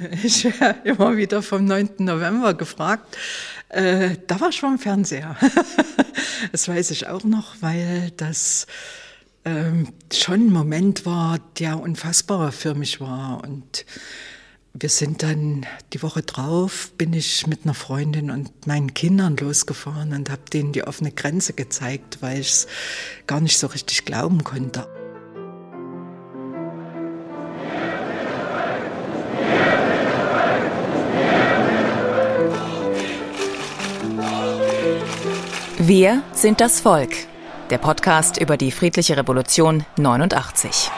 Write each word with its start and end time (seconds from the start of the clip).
Ich 0.22 0.44
werde 0.60 0.88
immer 0.88 1.16
wieder 1.16 1.42
vom 1.42 1.64
9. 1.64 1.90
November 1.98 2.54
gefragt. 2.54 3.16
Äh, 3.68 4.16
da 4.26 4.40
war 4.40 4.48
ich 4.48 4.60
vom 4.60 4.78
Fernseher. 4.78 5.36
das 6.52 6.68
weiß 6.68 6.90
ich 6.90 7.06
auch 7.06 7.24
noch, 7.24 7.56
weil 7.60 8.10
das 8.16 8.66
ähm, 9.44 9.88
schon 10.12 10.46
ein 10.46 10.52
Moment 10.52 11.06
war, 11.06 11.38
der 11.58 11.80
unfassbar 11.80 12.52
für 12.52 12.74
mich 12.74 13.00
war. 13.00 13.42
Und 13.44 13.84
wir 14.72 14.88
sind 14.88 15.22
dann 15.22 15.66
die 15.92 16.02
Woche 16.02 16.22
drauf, 16.22 16.92
bin 16.96 17.12
ich 17.12 17.46
mit 17.46 17.64
einer 17.64 17.74
Freundin 17.74 18.30
und 18.30 18.66
meinen 18.66 18.94
Kindern 18.94 19.36
losgefahren 19.36 20.12
und 20.12 20.30
habe 20.30 20.42
denen 20.52 20.72
die 20.72 20.84
offene 20.84 21.12
Grenze 21.12 21.52
gezeigt, 21.52 22.18
weil 22.20 22.40
ich 22.40 22.50
es 22.50 22.66
gar 23.26 23.40
nicht 23.40 23.58
so 23.58 23.66
richtig 23.66 24.04
glauben 24.04 24.44
konnte. 24.44 24.86
Wir 35.90 36.22
sind 36.32 36.60
das 36.60 36.78
Volk. 36.78 37.10
Der 37.68 37.78
Podcast 37.78 38.40
über 38.40 38.56
die 38.56 38.70
friedliche 38.70 39.16
Revolution 39.16 39.84
89. 39.96 40.88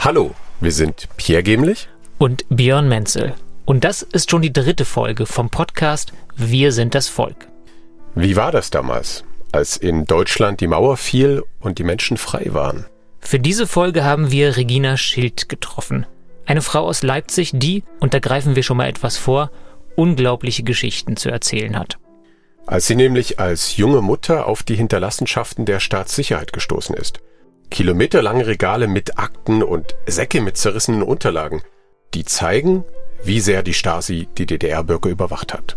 Hallo, 0.00 0.34
wir 0.58 0.72
sind 0.72 1.08
Pierre 1.16 1.44
Gemlich 1.44 1.88
und 2.18 2.44
Björn 2.48 2.88
Menzel. 2.88 3.34
Und 3.64 3.84
das 3.84 4.02
ist 4.02 4.28
schon 4.28 4.42
die 4.42 4.52
dritte 4.52 4.84
Folge 4.84 5.24
vom 5.24 5.50
Podcast 5.50 6.12
Wir 6.34 6.72
sind 6.72 6.96
das 6.96 7.06
Volk. 7.06 7.46
Wie 8.16 8.34
war 8.34 8.50
das 8.50 8.70
damals, 8.70 9.22
als 9.52 9.76
in 9.76 10.04
Deutschland 10.04 10.60
die 10.60 10.66
Mauer 10.66 10.96
fiel 10.96 11.44
und 11.60 11.78
die 11.78 11.84
Menschen 11.84 12.16
frei 12.16 12.46
waren? 12.54 12.86
Für 13.20 13.38
diese 13.38 13.68
Folge 13.68 14.02
haben 14.02 14.32
wir 14.32 14.56
Regina 14.56 14.96
Schild 14.96 15.48
getroffen. 15.48 16.06
Eine 16.44 16.60
Frau 16.60 16.80
aus 16.80 17.04
Leipzig, 17.04 17.52
die, 17.54 17.84
und 18.00 18.14
da 18.14 18.18
greifen 18.18 18.56
wir 18.56 18.64
schon 18.64 18.78
mal 18.78 18.88
etwas 18.88 19.16
vor, 19.16 19.52
unglaubliche 19.94 20.64
Geschichten 20.64 21.16
zu 21.16 21.30
erzählen 21.30 21.78
hat. 21.78 21.98
Als 22.66 22.86
sie 22.86 22.96
nämlich 22.96 23.38
als 23.38 23.76
junge 23.76 24.00
Mutter 24.00 24.46
auf 24.46 24.62
die 24.62 24.76
Hinterlassenschaften 24.76 25.66
der 25.66 25.80
Staatssicherheit 25.80 26.52
gestoßen 26.52 26.96
ist. 26.96 27.20
Kilometerlange 27.70 28.46
Regale 28.46 28.86
mit 28.86 29.18
Akten 29.18 29.62
und 29.62 29.94
Säcke 30.06 30.40
mit 30.40 30.56
zerrissenen 30.56 31.02
Unterlagen, 31.02 31.62
die 32.14 32.24
zeigen, 32.24 32.84
wie 33.22 33.40
sehr 33.40 33.62
die 33.62 33.74
Stasi 33.74 34.28
die 34.38 34.46
DDR-Bürger 34.46 35.10
überwacht 35.10 35.52
hat. 35.52 35.76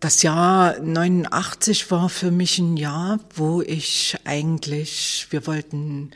Das 0.00 0.22
Jahr 0.22 0.78
89 0.78 1.90
war 1.90 2.08
für 2.08 2.30
mich 2.30 2.58
ein 2.58 2.76
Jahr, 2.76 3.18
wo 3.34 3.62
ich 3.62 4.16
eigentlich, 4.24 5.26
wir 5.30 5.46
wollten 5.48 6.12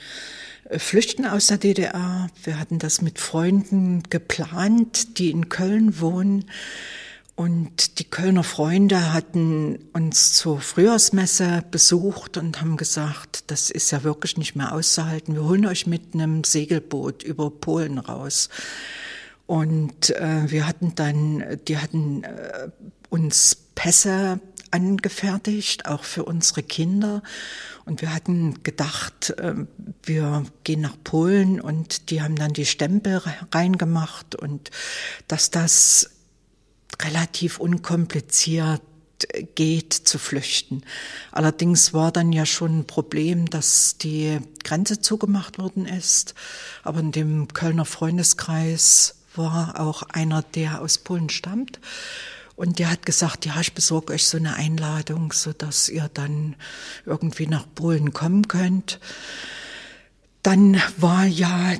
äh, 0.68 0.78
flüchten 0.78 1.26
aus 1.26 1.48
der 1.48 1.58
DDR. 1.58 2.28
Wir 2.44 2.60
hatten 2.60 2.78
das 2.78 3.02
mit 3.02 3.18
Freunden 3.18 4.04
geplant, 4.08 5.18
die 5.18 5.30
in 5.30 5.48
Köln 5.48 6.00
wohnen. 6.00 6.44
Und 7.34 7.98
die 7.98 8.04
Kölner 8.04 8.44
Freunde 8.44 9.14
hatten 9.14 9.78
uns 9.94 10.34
zur 10.34 10.60
Frühjahrsmesse 10.60 11.64
besucht 11.70 12.36
und 12.36 12.60
haben 12.60 12.76
gesagt, 12.76 13.50
das 13.50 13.70
ist 13.70 13.90
ja 13.90 14.02
wirklich 14.04 14.36
nicht 14.36 14.54
mehr 14.54 14.72
auszuhalten. 14.72 15.34
Wir 15.34 15.44
holen 15.44 15.66
euch 15.66 15.86
mit 15.86 16.14
einem 16.14 16.44
Segelboot 16.44 17.22
über 17.22 17.50
Polen 17.50 17.98
raus. 17.98 18.50
Und 19.46 20.10
äh, 20.10 20.50
wir 20.50 20.66
hatten 20.66 20.94
dann, 20.94 21.58
die 21.66 21.78
hatten 21.78 22.22
äh, 22.24 22.68
uns 23.08 23.56
Pässe 23.74 24.40
angefertigt, 24.70 25.86
auch 25.86 26.04
für 26.04 26.24
unsere 26.24 26.62
Kinder. 26.62 27.22
Und 27.84 28.00
wir 28.02 28.14
hatten 28.14 28.62
gedacht, 28.62 29.30
äh, 29.38 29.54
wir 30.02 30.44
gehen 30.64 30.82
nach 30.82 30.96
Polen 31.02 31.60
und 31.60 32.10
die 32.10 32.22
haben 32.22 32.36
dann 32.36 32.52
die 32.52 32.66
Stempel 32.66 33.22
reingemacht 33.52 34.34
und 34.34 34.70
dass 35.28 35.50
das 35.50 36.10
relativ 37.00 37.58
unkompliziert 37.58 38.82
geht 39.54 39.92
zu 39.92 40.18
flüchten. 40.18 40.82
Allerdings 41.30 41.92
war 41.92 42.12
dann 42.12 42.32
ja 42.32 42.46
schon 42.46 42.80
ein 42.80 42.86
Problem, 42.86 43.48
dass 43.48 43.96
die 43.98 44.38
Grenze 44.64 45.00
zugemacht 45.00 45.58
worden 45.58 45.86
ist. 45.86 46.34
Aber 46.82 47.00
in 47.00 47.12
dem 47.12 47.48
Kölner 47.48 47.84
Freundeskreis 47.84 49.16
war 49.34 49.80
auch 49.80 50.02
einer, 50.02 50.42
der 50.42 50.80
aus 50.80 50.98
Polen 50.98 51.30
stammt. 51.30 51.80
Und 52.54 52.78
der 52.78 52.90
hat 52.90 53.06
gesagt, 53.06 53.46
ja, 53.46 53.60
ich 53.60 53.72
besorge 53.72 54.12
euch 54.12 54.26
so 54.26 54.36
eine 54.36 54.54
Einladung, 54.54 55.32
so 55.32 55.52
dass 55.52 55.88
ihr 55.88 56.10
dann 56.12 56.54
irgendwie 57.06 57.46
nach 57.46 57.66
Polen 57.74 58.12
kommen 58.12 58.46
könnt. 58.46 59.00
Dann 60.42 60.80
war 60.98 61.24
ja 61.24 61.72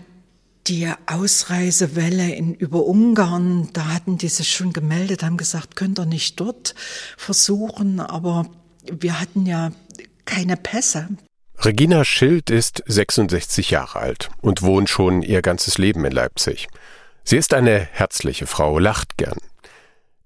die 0.66 0.90
Ausreisewelle 1.06 2.34
in, 2.34 2.54
über 2.54 2.84
Ungarn, 2.84 3.68
da 3.72 3.86
hatten 3.86 4.18
die 4.18 4.28
sich 4.28 4.52
schon 4.52 4.72
gemeldet, 4.72 5.22
haben 5.22 5.36
gesagt, 5.36 5.76
könnt 5.76 5.98
ihr 5.98 6.06
nicht 6.06 6.38
dort 6.38 6.74
versuchen, 7.16 8.00
aber 8.00 8.46
wir 8.90 9.20
hatten 9.20 9.46
ja 9.46 9.72
keine 10.24 10.56
Pässe. 10.56 11.08
Regina 11.58 12.04
Schild 12.04 12.50
ist 12.50 12.82
66 12.86 13.70
Jahre 13.70 14.00
alt 14.00 14.30
und 14.40 14.62
wohnt 14.62 14.88
schon 14.88 15.22
ihr 15.22 15.42
ganzes 15.42 15.78
Leben 15.78 16.04
in 16.04 16.12
Leipzig. 16.12 16.68
Sie 17.24 17.36
ist 17.36 17.54
eine 17.54 17.78
herzliche 17.78 18.46
Frau, 18.46 18.78
lacht 18.78 19.16
gern. 19.16 19.38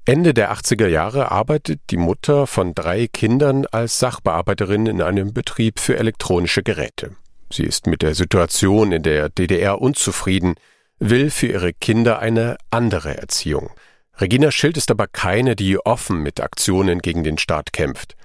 Ende 0.06 0.34
der 0.34 0.52
80er 0.52 0.86
Jahre 0.86 1.32
arbeitet 1.32 1.80
die 1.90 1.96
Mutter 1.96 2.46
von 2.46 2.74
drei 2.74 3.08
Kindern 3.08 3.66
als 3.66 3.98
Sachbearbeiterin 3.98 4.86
in 4.86 5.02
einem 5.02 5.34
Betrieb 5.34 5.80
für 5.80 5.98
elektronische 5.98 6.62
Geräte. 6.62 7.16
Sie 7.50 7.64
ist 7.64 7.86
mit 7.86 8.02
der 8.02 8.14
Situation 8.14 8.92
in 8.92 9.02
der 9.02 9.28
DDR 9.28 9.80
unzufrieden, 9.80 10.54
will 10.98 11.30
für 11.30 11.46
ihre 11.46 11.72
Kinder 11.72 12.18
eine 12.18 12.56
andere 12.70 13.16
Erziehung. 13.16 13.70
Regina 14.18 14.50
Schild 14.50 14.76
ist 14.76 14.90
aber 14.90 15.06
keine, 15.06 15.56
die 15.56 15.78
offen 15.78 16.22
mit 16.22 16.40
Aktionen 16.40 17.00
gegen 17.00 17.22
den 17.22 17.38
Staat 17.38 17.72
kämpft. 17.72 18.16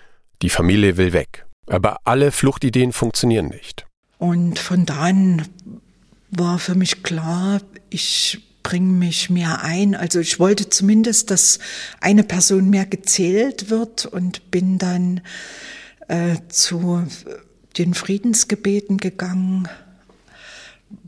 Die 0.42 0.50
Familie 0.50 0.98
will 0.98 1.14
weg. 1.14 1.46
Aber 1.68 1.98
alle 2.06 2.32
Fluchtideen 2.32 2.94
funktionieren 2.94 3.48
nicht. 3.48 3.86
Und 4.18 4.58
von 4.58 4.86
da 4.86 5.00
an 5.02 5.48
war 6.30 6.59
für 6.59 6.76
mich 6.76 7.03
klar, 7.03 7.62
ich 7.90 8.40
bringe 8.64 8.92
mich 8.92 9.30
mehr 9.30 9.64
ein. 9.64 9.96
Also 9.96 10.20
ich 10.20 10.40
wollte 10.40 10.70
zumindest, 10.70 11.32
dass 11.32 11.59
eine 12.00 12.24
Person 12.24 12.70
mehr 12.70 12.86
gezählt 12.86 13.70
wird 13.70 14.06
und 14.06 14.50
bin 14.52 14.78
dann 14.78 15.22
äh, 16.08 16.38
zu 16.48 17.06
den 17.78 17.94
Friedensgebeten 17.94 18.98
gegangen, 18.98 19.68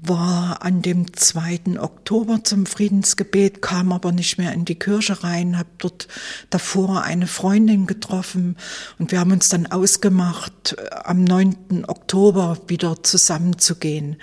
war 0.02 0.64
an 0.64 0.82
dem 0.82 1.14
2. 1.14 1.80
Oktober 1.80 2.44
zum 2.44 2.66
Friedensgebet, 2.66 3.62
kam 3.62 3.92
aber 3.92 4.12
nicht 4.12 4.38
mehr 4.38 4.54
in 4.54 4.66
die 4.66 4.80
Kirche 4.80 5.24
rein, 5.24 5.58
habe 5.58 5.70
dort 5.78 6.08
davor 6.50 7.04
eine 7.04 7.28
Freundin 7.28 7.86
getroffen 7.86 8.58
und 8.98 9.12
wir 9.12 9.20
haben 9.20 9.32
uns 9.32 9.50
dann 9.50 9.68
ausgemacht, 9.68 10.78
am 11.04 11.24
9. 11.24 11.86
Oktober 11.88 12.58
wieder 12.68 13.04
zusammenzugehen 13.04 14.18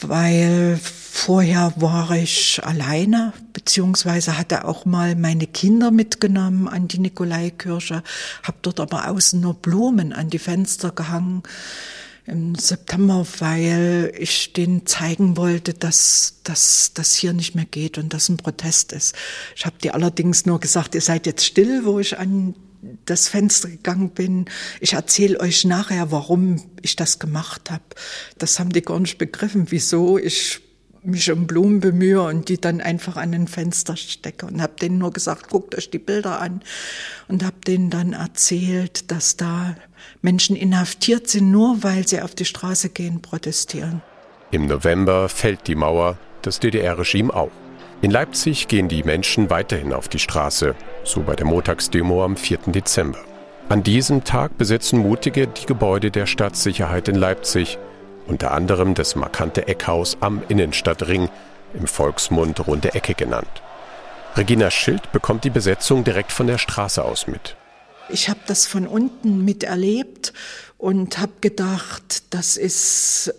weil 0.00 0.78
vorher 0.82 1.72
war 1.76 2.10
ich 2.16 2.60
alleine, 2.62 3.32
beziehungsweise 3.52 4.36
hatte 4.36 4.66
auch 4.66 4.84
mal 4.84 5.14
meine 5.16 5.46
Kinder 5.46 5.90
mitgenommen 5.90 6.68
an 6.68 6.88
die 6.88 6.98
Nikolaikirche, 6.98 8.02
habe 8.42 8.58
dort 8.62 8.80
aber 8.80 9.08
außen 9.08 9.40
nur 9.40 9.54
Blumen 9.54 10.12
an 10.12 10.28
die 10.28 10.38
Fenster 10.38 10.90
gehangen 10.90 11.42
im 12.26 12.56
September, 12.56 13.24
weil 13.38 14.12
ich 14.18 14.52
denen 14.52 14.84
zeigen 14.84 15.36
wollte, 15.36 15.72
dass 15.74 16.40
das 16.42 17.14
hier 17.14 17.32
nicht 17.32 17.54
mehr 17.54 17.64
geht 17.64 17.98
und 17.98 18.12
dass 18.12 18.28
ein 18.28 18.36
Protest 18.36 18.92
ist. 18.92 19.14
Ich 19.54 19.64
habe 19.64 19.78
dir 19.78 19.94
allerdings 19.94 20.44
nur 20.44 20.60
gesagt, 20.60 20.94
ihr 20.94 21.00
seid 21.00 21.26
jetzt 21.26 21.44
still, 21.44 21.84
wo 21.84 22.00
ich 22.00 22.18
an 22.18 22.54
das 23.04 23.28
Fenster 23.28 23.68
gegangen 23.68 24.10
bin. 24.10 24.46
Ich 24.80 24.94
erzähle 24.94 25.40
euch 25.40 25.64
nachher, 25.64 26.10
warum 26.10 26.62
ich 26.82 26.96
das 26.96 27.18
gemacht 27.18 27.70
habe. 27.70 27.84
Das 28.38 28.58
haben 28.58 28.70
die 28.70 28.82
gar 28.82 29.00
nicht 29.00 29.18
begriffen, 29.18 29.66
wieso 29.70 30.18
ich 30.18 30.60
mich 31.06 31.30
um 31.30 31.46
Blumen 31.46 31.80
bemühe 31.80 32.22
und 32.22 32.48
die 32.48 32.60
dann 32.60 32.80
einfach 32.80 33.16
an 33.16 33.32
ein 33.32 33.46
Fenster 33.46 33.96
stecke 33.96 34.46
und 34.46 34.60
habe 34.60 34.74
denen 34.80 34.98
nur 34.98 35.12
gesagt, 35.12 35.48
guckt 35.48 35.76
euch 35.76 35.90
die 35.90 35.98
Bilder 35.98 36.40
an 36.40 36.62
und 37.28 37.44
habe 37.44 37.56
denen 37.66 37.90
dann 37.90 38.12
erzählt, 38.12 39.10
dass 39.10 39.36
da 39.36 39.76
Menschen 40.20 40.56
inhaftiert 40.56 41.28
sind, 41.28 41.50
nur 41.50 41.82
weil 41.82 42.06
sie 42.06 42.20
auf 42.20 42.34
die 42.34 42.44
Straße 42.44 42.90
gehen, 42.90 43.22
protestieren. 43.22 44.02
Im 44.50 44.66
November 44.66 45.28
fällt 45.28 45.66
die 45.68 45.74
Mauer, 45.74 46.18
das 46.42 46.60
DDR-Regime 46.60 47.32
auch. 47.32 47.50
In 48.02 48.10
Leipzig 48.10 48.68
gehen 48.68 48.88
die 48.88 49.02
Menschen 49.02 49.48
weiterhin 49.48 49.92
auf 49.92 50.08
die 50.08 50.18
Straße, 50.18 50.74
so 51.06 51.22
bei 51.22 51.36
der 51.36 51.46
Montagsdemo 51.46 52.24
am 52.24 52.36
4. 52.36 52.58
Dezember. 52.66 53.18
An 53.68 53.82
diesem 53.82 54.24
Tag 54.24 54.58
besetzen 54.58 54.98
Mutige 54.98 55.46
die 55.46 55.66
Gebäude 55.66 56.10
der 56.10 56.26
Stadtsicherheit 56.26 57.08
in 57.08 57.16
Leipzig, 57.16 57.78
unter 58.26 58.52
anderem 58.52 58.94
das 58.94 59.16
markante 59.16 59.66
Eckhaus 59.68 60.16
am 60.20 60.42
Innenstadtring, 60.48 61.28
im 61.74 61.86
Volksmund 61.86 62.66
Runde 62.66 62.94
Ecke 62.94 63.14
genannt. 63.14 63.62
Regina 64.36 64.70
Schild 64.70 65.12
bekommt 65.12 65.44
die 65.44 65.50
Besetzung 65.50 66.04
direkt 66.04 66.32
von 66.32 66.46
der 66.46 66.58
Straße 66.58 67.04
aus 67.04 67.26
mit. 67.26 67.56
Ich 68.08 68.28
habe 68.28 68.40
das 68.46 68.66
von 68.66 68.86
unten 68.86 69.44
miterlebt 69.44 70.32
und 70.78 71.18
habe 71.18 71.32
gedacht, 71.40 72.22
das 72.30 72.56
ist 72.56 73.34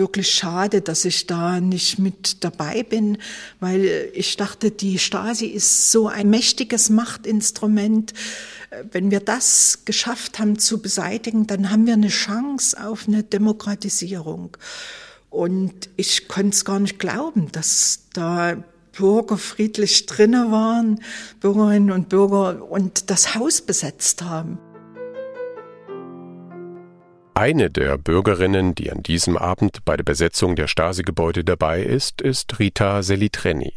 wirklich 0.00 0.30
schade, 0.30 0.80
dass 0.80 1.04
ich 1.04 1.28
da 1.28 1.60
nicht 1.60 2.00
mit 2.00 2.42
dabei 2.42 2.82
bin, 2.82 3.18
weil 3.60 4.10
ich 4.14 4.36
dachte, 4.36 4.72
die 4.72 4.98
Stasi 4.98 5.46
ist 5.46 5.92
so 5.92 6.08
ein 6.08 6.28
mächtiges 6.28 6.90
Machtinstrument. 6.90 8.12
Wenn 8.90 9.12
wir 9.12 9.20
das 9.20 9.84
geschafft 9.84 10.40
haben 10.40 10.58
zu 10.58 10.82
beseitigen, 10.82 11.46
dann 11.46 11.70
haben 11.70 11.86
wir 11.86 11.92
eine 11.92 12.08
Chance 12.08 12.84
auf 12.84 13.06
eine 13.06 13.22
Demokratisierung. 13.22 14.56
Und 15.28 15.88
ich 15.96 16.26
konnte 16.26 16.56
es 16.56 16.64
gar 16.64 16.80
nicht 16.80 16.98
glauben, 16.98 17.52
dass 17.52 18.00
da 18.12 18.64
Bürger 18.92 19.38
friedlich 19.38 20.06
drinnen 20.06 20.50
waren, 20.50 21.00
Bürgerinnen 21.40 21.92
und 21.92 22.08
Bürger 22.08 22.68
und 22.68 23.10
das 23.10 23.36
Haus 23.36 23.60
besetzt 23.60 24.22
haben. 24.22 24.58
Eine 27.40 27.70
der 27.70 27.96
Bürgerinnen, 27.96 28.74
die 28.74 28.92
an 28.92 29.02
diesem 29.02 29.38
Abend 29.38 29.82
bei 29.86 29.96
der 29.96 30.04
Besetzung 30.04 30.56
der 30.56 30.66
Stasi-Gebäude 30.66 31.42
dabei 31.42 31.82
ist, 31.82 32.20
ist 32.20 32.58
Rita 32.58 33.02
Selitreni. 33.02 33.72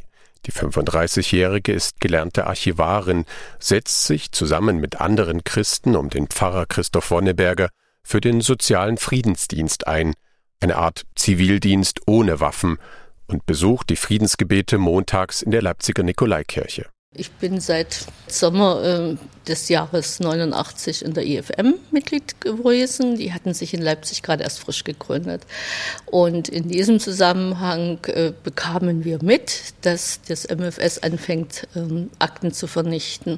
Die 0.46 0.52
35-Jährige 0.52 1.72
ist 1.72 2.02
gelernte 2.02 2.46
Archivarin, 2.46 3.24
setzt 3.60 4.06
sich 4.06 4.34
zusammen 4.34 4.82
mit 4.82 5.00
anderen 5.00 5.46
Christen 5.46 5.96
um 5.96 6.10
den 6.10 6.28
Pfarrer 6.28 6.66
Christoph 6.66 7.10
Wonneberger 7.10 7.70
für 8.04 8.20
den 8.20 8.42
sozialen 8.42 8.98
Friedensdienst 8.98 9.88
ein, 9.88 10.14
eine 10.60 10.76
Art 10.76 11.06
Zivildienst 11.16 12.02
ohne 12.06 12.42
Waffen, 12.42 12.80
und 13.28 13.46
besucht 13.46 13.90
die 13.90 13.96
Friedensgebete 13.96 14.78
montags 14.78 15.42
in 15.42 15.52
der 15.52 15.62
Leipziger 15.62 16.04
Nikolaikirche. 16.04 16.93
Ich 17.16 17.32
bin 17.32 17.60
seit 17.60 18.08
Sommer 18.28 18.84
äh, 18.84 19.18
des 19.48 19.70
Jahres 19.70 20.20
89 20.20 21.06
in 21.06 21.14
der 21.14 21.24
IFM 21.24 21.76
Mitglied 21.92 22.42
gewesen. 22.42 23.18
Die 23.18 23.32
hatten 23.32 23.54
sich 23.54 23.76
in 23.76 23.84
Leipzig 23.84 24.24
gerade 24.24 24.42
erst 24.42 24.60
frisch 24.60 24.84
gegründet. 24.84 25.44
Und 26.08 26.50
in 26.50 26.70
diesem 26.70 27.00
Zusammenhang 27.00 28.00
äh, 28.06 28.34
bekamen 28.44 29.04
wir 29.04 29.24
mit, 29.24 29.76
dass 29.82 30.22
das 30.28 30.48
MFS 30.50 31.04
anfängt, 31.04 31.68
ähm, 31.76 32.10
Akten 32.18 32.52
zu 32.52 32.66
vernichten. 32.66 33.38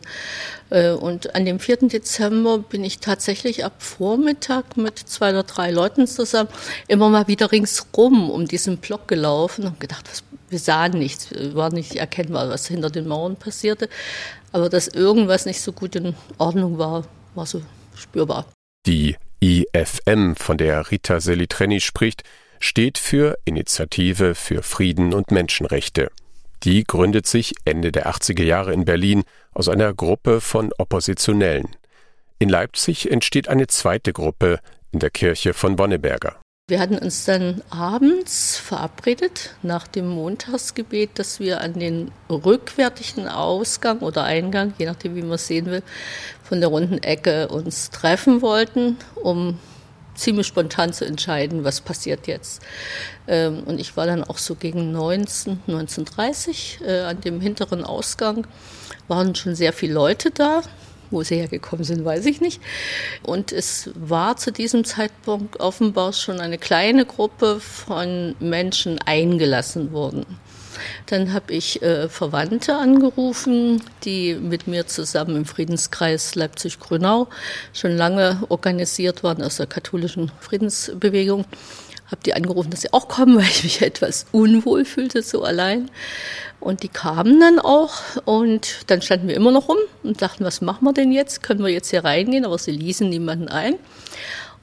Äh, 0.70 0.92
und 0.92 1.36
an 1.36 1.44
dem 1.44 1.60
4. 1.60 1.90
Dezember 1.90 2.60
bin 2.60 2.86
ich 2.86 3.00
tatsächlich 3.00 3.66
ab 3.66 3.74
Vormittag 3.80 4.78
mit 4.78 5.00
zwei 5.00 5.32
oder 5.32 5.44
drei 5.44 5.72
Leuten 5.72 6.08
zusammen 6.08 6.50
immer 6.88 7.10
mal 7.10 7.28
wieder 7.28 7.52
ringsrum 7.52 8.30
um 8.30 8.48
diesen 8.48 8.78
Block 8.78 9.10
gelaufen 9.10 9.66
und 9.66 9.82
gedacht, 9.82 10.06
was 10.10 10.24
wir 10.56 10.60
sahen 10.62 10.94
nichts, 10.94 11.32
war 11.54 11.70
nicht 11.74 11.96
erkennbar, 11.96 12.48
was 12.48 12.66
hinter 12.68 12.90
den 12.90 13.10
Mauern 13.10 13.36
passierte. 13.36 13.90
Aber 14.54 14.70
dass 14.70 14.88
irgendwas 14.88 15.46
nicht 15.46 15.60
so 15.60 15.74
gut 15.74 15.98
in 15.98 16.16
Ordnung 16.38 16.78
war, 16.78 17.06
war 17.34 17.46
so 17.46 17.62
spürbar. 17.94 18.46
Die 18.88 19.18
IFM, 19.42 20.36
von 20.38 20.58
der 20.58 20.90
Rita 20.92 21.20
Selitreni 21.20 21.82
spricht, 21.82 22.24
steht 22.62 22.98
für 22.98 23.38
Initiative 23.44 24.34
für 24.34 24.64
Frieden 24.64 25.14
und 25.14 25.30
Menschenrechte. 25.30 26.10
Die 26.64 26.86
gründet 26.86 27.28
sich 27.28 27.56
Ende 27.66 27.92
der 27.92 28.08
80er 28.08 28.44
Jahre 28.44 28.72
in 28.72 28.86
Berlin 28.86 29.26
aus 29.52 29.68
einer 29.68 29.94
Gruppe 29.94 30.40
von 30.40 30.72
Oppositionellen. 30.78 31.76
In 32.40 32.48
Leipzig 32.48 33.12
entsteht 33.12 33.50
eine 33.50 33.68
zweite 33.68 34.14
Gruppe 34.14 34.62
in 34.94 35.00
der 35.00 35.10
Kirche 35.10 35.54
von 35.54 35.76
Bonneberger. 35.76 36.40
Wir 36.68 36.80
hatten 36.80 36.98
uns 36.98 37.26
dann 37.26 37.62
abends 37.70 38.58
verabredet 38.58 39.52
nach 39.62 39.86
dem 39.86 40.08
Montagsgebet, 40.08 41.12
dass 41.20 41.40
wir 41.40 41.62
an 41.62 41.74
den 41.74 42.12
rückwärtigen 42.28 43.28
Ausgang 43.28 44.00
oder 44.00 44.24
Eingang, 44.24 44.74
je 44.80 44.88
nachdem 44.88 45.16
wie 45.16 45.22
man 45.22 45.34
es 45.34 45.46
sehen 45.46 45.68
will, 45.68 45.84
von 46.42 46.62
der 46.62 46.70
runden 46.70 46.98
Ecke 47.04 47.50
uns 47.50 47.92
treffen 47.92 48.42
wollten, 48.42 48.98
um 49.14 49.60
ziemlich 50.16 50.48
spontan 50.48 50.92
zu 50.92 51.06
entscheiden, 51.06 51.64
was 51.64 51.82
passiert 51.82 52.26
jetzt. 52.26 52.64
Ähm, 53.28 53.62
und 53.66 53.80
ich 53.80 53.96
war 53.96 54.08
dann 54.08 54.24
auch 54.24 54.40
so 54.40 54.56
gegen 54.56 54.92
19, 54.92 55.60
1930 55.68 56.80
äh, 56.84 57.02
an 57.02 57.22
dem 57.22 57.42
hinteren 57.42 57.84
Ausgang, 57.84 58.48
waren 59.08 59.36
schon 59.36 59.54
sehr 59.54 59.72
viele 59.72 59.94
Leute 59.94 60.32
da. 60.32 60.64
Wo 61.12 61.24
sie 61.24 61.36
hergekommen 61.38 61.84
sind, 61.84 62.04
weiß 62.04 62.26
ich 62.26 62.42
nicht. 62.42 62.62
Und 63.24 63.52
es 63.52 63.90
war 63.96 64.38
zu 64.38 64.52
diesem 64.52 64.86
Zeitpunkt 64.86 65.60
offenbar 65.60 66.14
schon 66.14 66.40
eine 66.40 66.58
kleine 66.58 67.06
Gruppe 67.06 67.60
von 67.60 68.36
Menschen 68.40 69.00
eingelassen 69.00 69.92
worden. 69.92 70.26
Dann 71.06 71.34
habe 71.34 71.54
ich 71.54 71.82
äh, 71.82 72.10
Verwandte 72.10 72.76
angerufen, 72.76 73.82
die 74.04 74.36
mit 74.36 74.68
mir 74.68 74.88
zusammen 74.88 75.38
im 75.38 75.46
Friedenskreis 75.46 76.36
Leipzig-Grünau 76.36 77.28
schon 77.74 77.96
lange 77.96 78.44
organisiert 78.50 79.24
waren 79.24 79.42
aus 79.42 79.58
der 79.58 79.68
katholischen 79.68 80.32
Friedensbewegung 80.42 81.46
habe 82.08 82.22
die 82.24 82.34
angerufen, 82.34 82.70
dass 82.70 82.82
sie 82.82 82.94
auch 82.94 83.08
kommen, 83.08 83.36
weil 83.38 83.46
ich 83.46 83.64
mich 83.64 83.82
etwas 83.82 84.26
unwohl 84.32 84.86
fühlte, 84.86 85.22
so 85.22 85.44
allein. 85.44 85.90
Und 86.66 86.82
die 86.82 86.90
kamen 86.90 87.40
dann 87.40 87.60
auch 87.60 87.94
und 88.26 88.78
dann 88.88 89.04
standen 89.04 89.28
wir 89.28 89.36
immer 89.36 89.52
noch 89.52 89.70
rum 89.70 89.78
und 90.02 90.24
dachten, 90.24 90.44
was 90.44 90.62
machen 90.62 90.84
wir 90.84 90.94
denn 90.94 91.12
jetzt? 91.12 91.44
Können 91.44 91.64
wir 91.64 91.70
jetzt 91.70 91.92
hier 91.92 92.04
reingehen? 92.04 92.44
Aber 92.44 92.58
sie 92.58 92.72
ließen 92.72 93.08
niemanden 93.08 93.50
ein. 93.50 93.76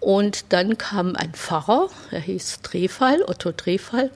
Und 0.01 0.47
dann 0.53 0.77
kam 0.79 1.15
ein 1.15 1.33
Pfarrer, 1.33 1.91
er 2.11 2.19
hieß 2.19 2.63
Drehfall, 2.65 3.23
Otto 3.25 3.53
Drehfall, 3.53 4.11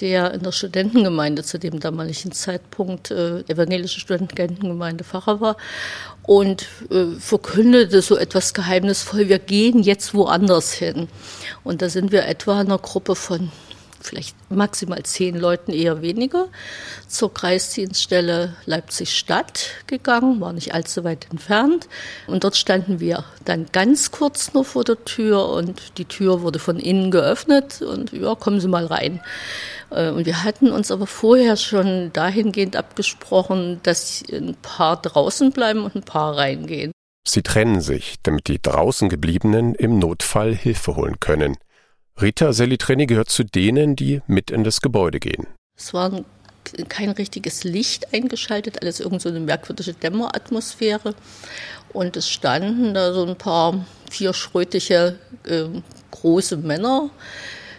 der 0.00 0.34
in 0.34 0.42
der 0.42 0.50
Studentengemeinde 0.50 1.44
zu 1.44 1.60
dem 1.60 1.78
damaligen 1.78 2.32
Zeitpunkt 2.32 3.12
äh, 3.12 3.42
evangelische 3.42 4.00
Studentengemeinde 4.00 5.04
Pfarrer 5.04 5.40
war 5.40 5.56
und 6.24 6.66
äh, 6.90 7.14
verkündete 7.20 8.02
so 8.02 8.16
etwas 8.16 8.54
geheimnisvoll, 8.54 9.28
wir 9.28 9.38
gehen 9.38 9.84
jetzt 9.84 10.14
woanders 10.14 10.72
hin. 10.72 11.06
Und 11.62 11.80
da 11.80 11.88
sind 11.88 12.10
wir 12.10 12.26
etwa 12.26 12.60
in 12.60 12.66
einer 12.66 12.78
Gruppe 12.78 13.14
von 13.14 13.52
vielleicht 14.04 14.36
maximal 14.50 15.02
zehn 15.02 15.36
Leuten, 15.36 15.72
eher 15.72 16.02
weniger, 16.02 16.48
zur 17.08 17.32
Kreisdienststelle 17.32 18.54
Leipzig-Stadt 18.66 19.70
gegangen, 19.86 20.40
war 20.40 20.52
nicht 20.52 20.74
allzu 20.74 21.04
weit 21.04 21.26
entfernt. 21.30 21.88
Und 22.26 22.44
dort 22.44 22.56
standen 22.56 23.00
wir 23.00 23.24
dann 23.44 23.66
ganz 23.72 24.10
kurz 24.10 24.52
nur 24.52 24.64
vor 24.64 24.84
der 24.84 25.04
Tür 25.04 25.48
und 25.48 25.98
die 25.98 26.04
Tür 26.04 26.42
wurde 26.42 26.58
von 26.58 26.78
innen 26.78 27.10
geöffnet 27.10 27.82
und 27.82 28.12
ja, 28.12 28.34
kommen 28.34 28.60
Sie 28.60 28.68
mal 28.68 28.86
rein. 28.86 29.20
Äh, 29.90 30.10
und 30.10 30.26
wir 30.26 30.44
hatten 30.44 30.70
uns 30.70 30.90
aber 30.90 31.06
vorher 31.06 31.56
schon 31.56 32.12
dahingehend 32.12 32.76
abgesprochen, 32.76 33.80
dass 33.82 34.22
ein 34.30 34.56
paar 34.60 35.00
draußen 35.00 35.52
bleiben 35.52 35.84
und 35.84 35.94
ein 35.94 36.02
paar 36.02 36.36
reingehen. 36.36 36.92
Sie 37.26 37.42
trennen 37.42 37.80
sich, 37.80 38.16
damit 38.22 38.48
die 38.48 38.60
draußen 38.60 39.08
gebliebenen 39.08 39.74
im 39.74 39.98
Notfall 39.98 40.54
Hilfe 40.54 40.94
holen 40.94 41.20
können. 41.20 41.56
Rita 42.20 42.52
Selitreni 42.52 43.06
gehört 43.06 43.28
zu 43.28 43.42
denen, 43.42 43.96
die 43.96 44.22
mit 44.28 44.52
in 44.52 44.62
das 44.62 44.80
Gebäude 44.80 45.18
gehen. 45.18 45.48
Es 45.76 45.92
war 45.92 46.24
kein 46.88 47.10
richtiges 47.10 47.64
Licht 47.64 48.14
eingeschaltet, 48.14 48.80
alles 48.80 49.00
irgend 49.00 49.20
so 49.20 49.28
eine 49.28 49.40
merkwürdige 49.40 49.94
Dämmeratmosphäre. 49.94 51.14
Und 51.92 52.16
es 52.16 52.28
standen 52.28 52.94
da 52.94 53.12
so 53.12 53.26
ein 53.26 53.36
paar 53.36 53.84
vierschrötige 54.10 55.18
äh, 55.44 55.64
große 56.12 56.56
Männer 56.56 57.10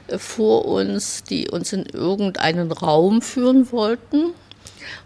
äh, 0.08 0.18
vor 0.18 0.66
uns, 0.66 1.24
die 1.24 1.50
uns 1.50 1.72
in 1.72 1.86
irgendeinen 1.86 2.72
Raum 2.74 3.22
führen 3.22 3.72
wollten. 3.72 4.34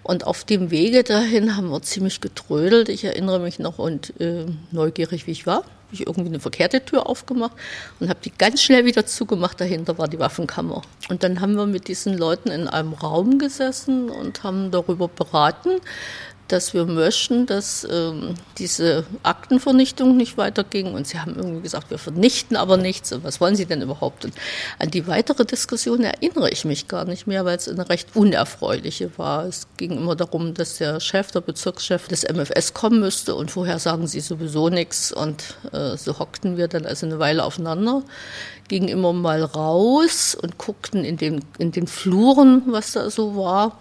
Und 0.03 0.25
auf 0.25 0.43
dem 0.43 0.71
Wege 0.71 1.03
dahin 1.03 1.55
haben 1.55 1.69
wir 1.69 1.81
ziemlich 1.83 2.19
getrödelt. 2.19 2.89
Ich 2.89 3.05
erinnere 3.05 3.39
mich 3.39 3.59
noch 3.59 3.77
und 3.77 4.19
äh, 4.19 4.45
neugierig, 4.71 5.27
wie 5.27 5.31
ich 5.31 5.45
war 5.45 5.63
habe 5.89 5.95
ich 5.95 6.05
irgendwie 6.05 6.29
eine 6.29 6.39
verkehrte 6.39 6.85
Tür 6.85 7.07
aufgemacht 7.07 7.53
und 7.99 8.09
habe 8.09 8.19
die 8.23 8.31
ganz 8.31 8.61
schnell 8.61 8.85
wieder 8.85 9.07
zugemacht. 9.07 9.59
Dahinter 9.59 9.97
war 9.97 10.07
die 10.07 10.19
Waffenkammer. 10.19 10.83
Und 11.09 11.23
dann 11.23 11.41
haben 11.41 11.55
wir 11.55 11.65
mit 11.65 11.87
diesen 11.87 12.15
Leuten 12.15 12.49
in 12.49 12.67
einem 12.67 12.93
Raum 12.93 13.39
gesessen 13.39 14.11
und 14.11 14.43
haben 14.43 14.69
darüber 14.69 15.07
beraten, 15.07 15.79
dass 16.51 16.73
wir 16.73 16.85
möchten, 16.85 17.45
dass 17.45 17.87
ähm, 17.89 18.35
diese 18.57 19.05
Aktenvernichtung 19.23 20.17
nicht 20.17 20.37
weiterging. 20.37 20.93
Und 20.93 21.07
sie 21.07 21.19
haben 21.19 21.35
irgendwie 21.35 21.61
gesagt, 21.61 21.91
wir 21.91 21.97
vernichten 21.97 22.57
aber 22.57 22.77
nichts. 22.77 23.11
Und 23.13 23.23
was 23.23 23.39
wollen 23.39 23.55
sie 23.55 23.65
denn 23.65 23.81
überhaupt? 23.81 24.25
Und 24.25 24.33
an 24.79 24.91
die 24.91 25.07
weitere 25.07 25.45
Diskussion 25.45 26.03
erinnere 26.03 26.49
ich 26.49 26.65
mich 26.65 26.87
gar 26.87 27.05
nicht 27.05 27.27
mehr, 27.27 27.45
weil 27.45 27.57
es 27.57 27.69
eine 27.69 27.87
recht 27.89 28.15
unerfreuliche 28.15 29.17
war. 29.17 29.45
Es 29.45 29.67
ging 29.77 29.91
immer 29.91 30.15
darum, 30.15 30.53
dass 30.53 30.77
der 30.77 30.99
Chef, 30.99 31.31
der 31.31 31.41
Bezirkschef 31.41 32.07
des 32.07 32.23
MFS 32.23 32.73
kommen 32.73 32.99
müsste. 32.99 33.35
Und 33.35 33.51
vorher 33.51 33.79
sagen 33.79 34.07
sie 34.07 34.19
sowieso 34.19 34.69
nichts. 34.69 35.11
Und 35.11 35.55
äh, 35.71 35.95
so 35.97 36.19
hockten 36.19 36.57
wir 36.57 36.67
dann 36.67 36.85
also 36.85 37.05
eine 37.05 37.19
Weile 37.19 37.43
aufeinander, 37.43 38.03
gingen 38.67 38.87
immer 38.87 39.13
mal 39.13 39.43
raus 39.43 40.35
und 40.35 40.57
guckten 40.57 41.03
in 41.03 41.17
den, 41.17 41.45
in 41.57 41.71
den 41.71 41.87
Fluren, 41.87 42.63
was 42.67 42.93
da 42.93 43.09
so 43.09 43.35
war 43.35 43.77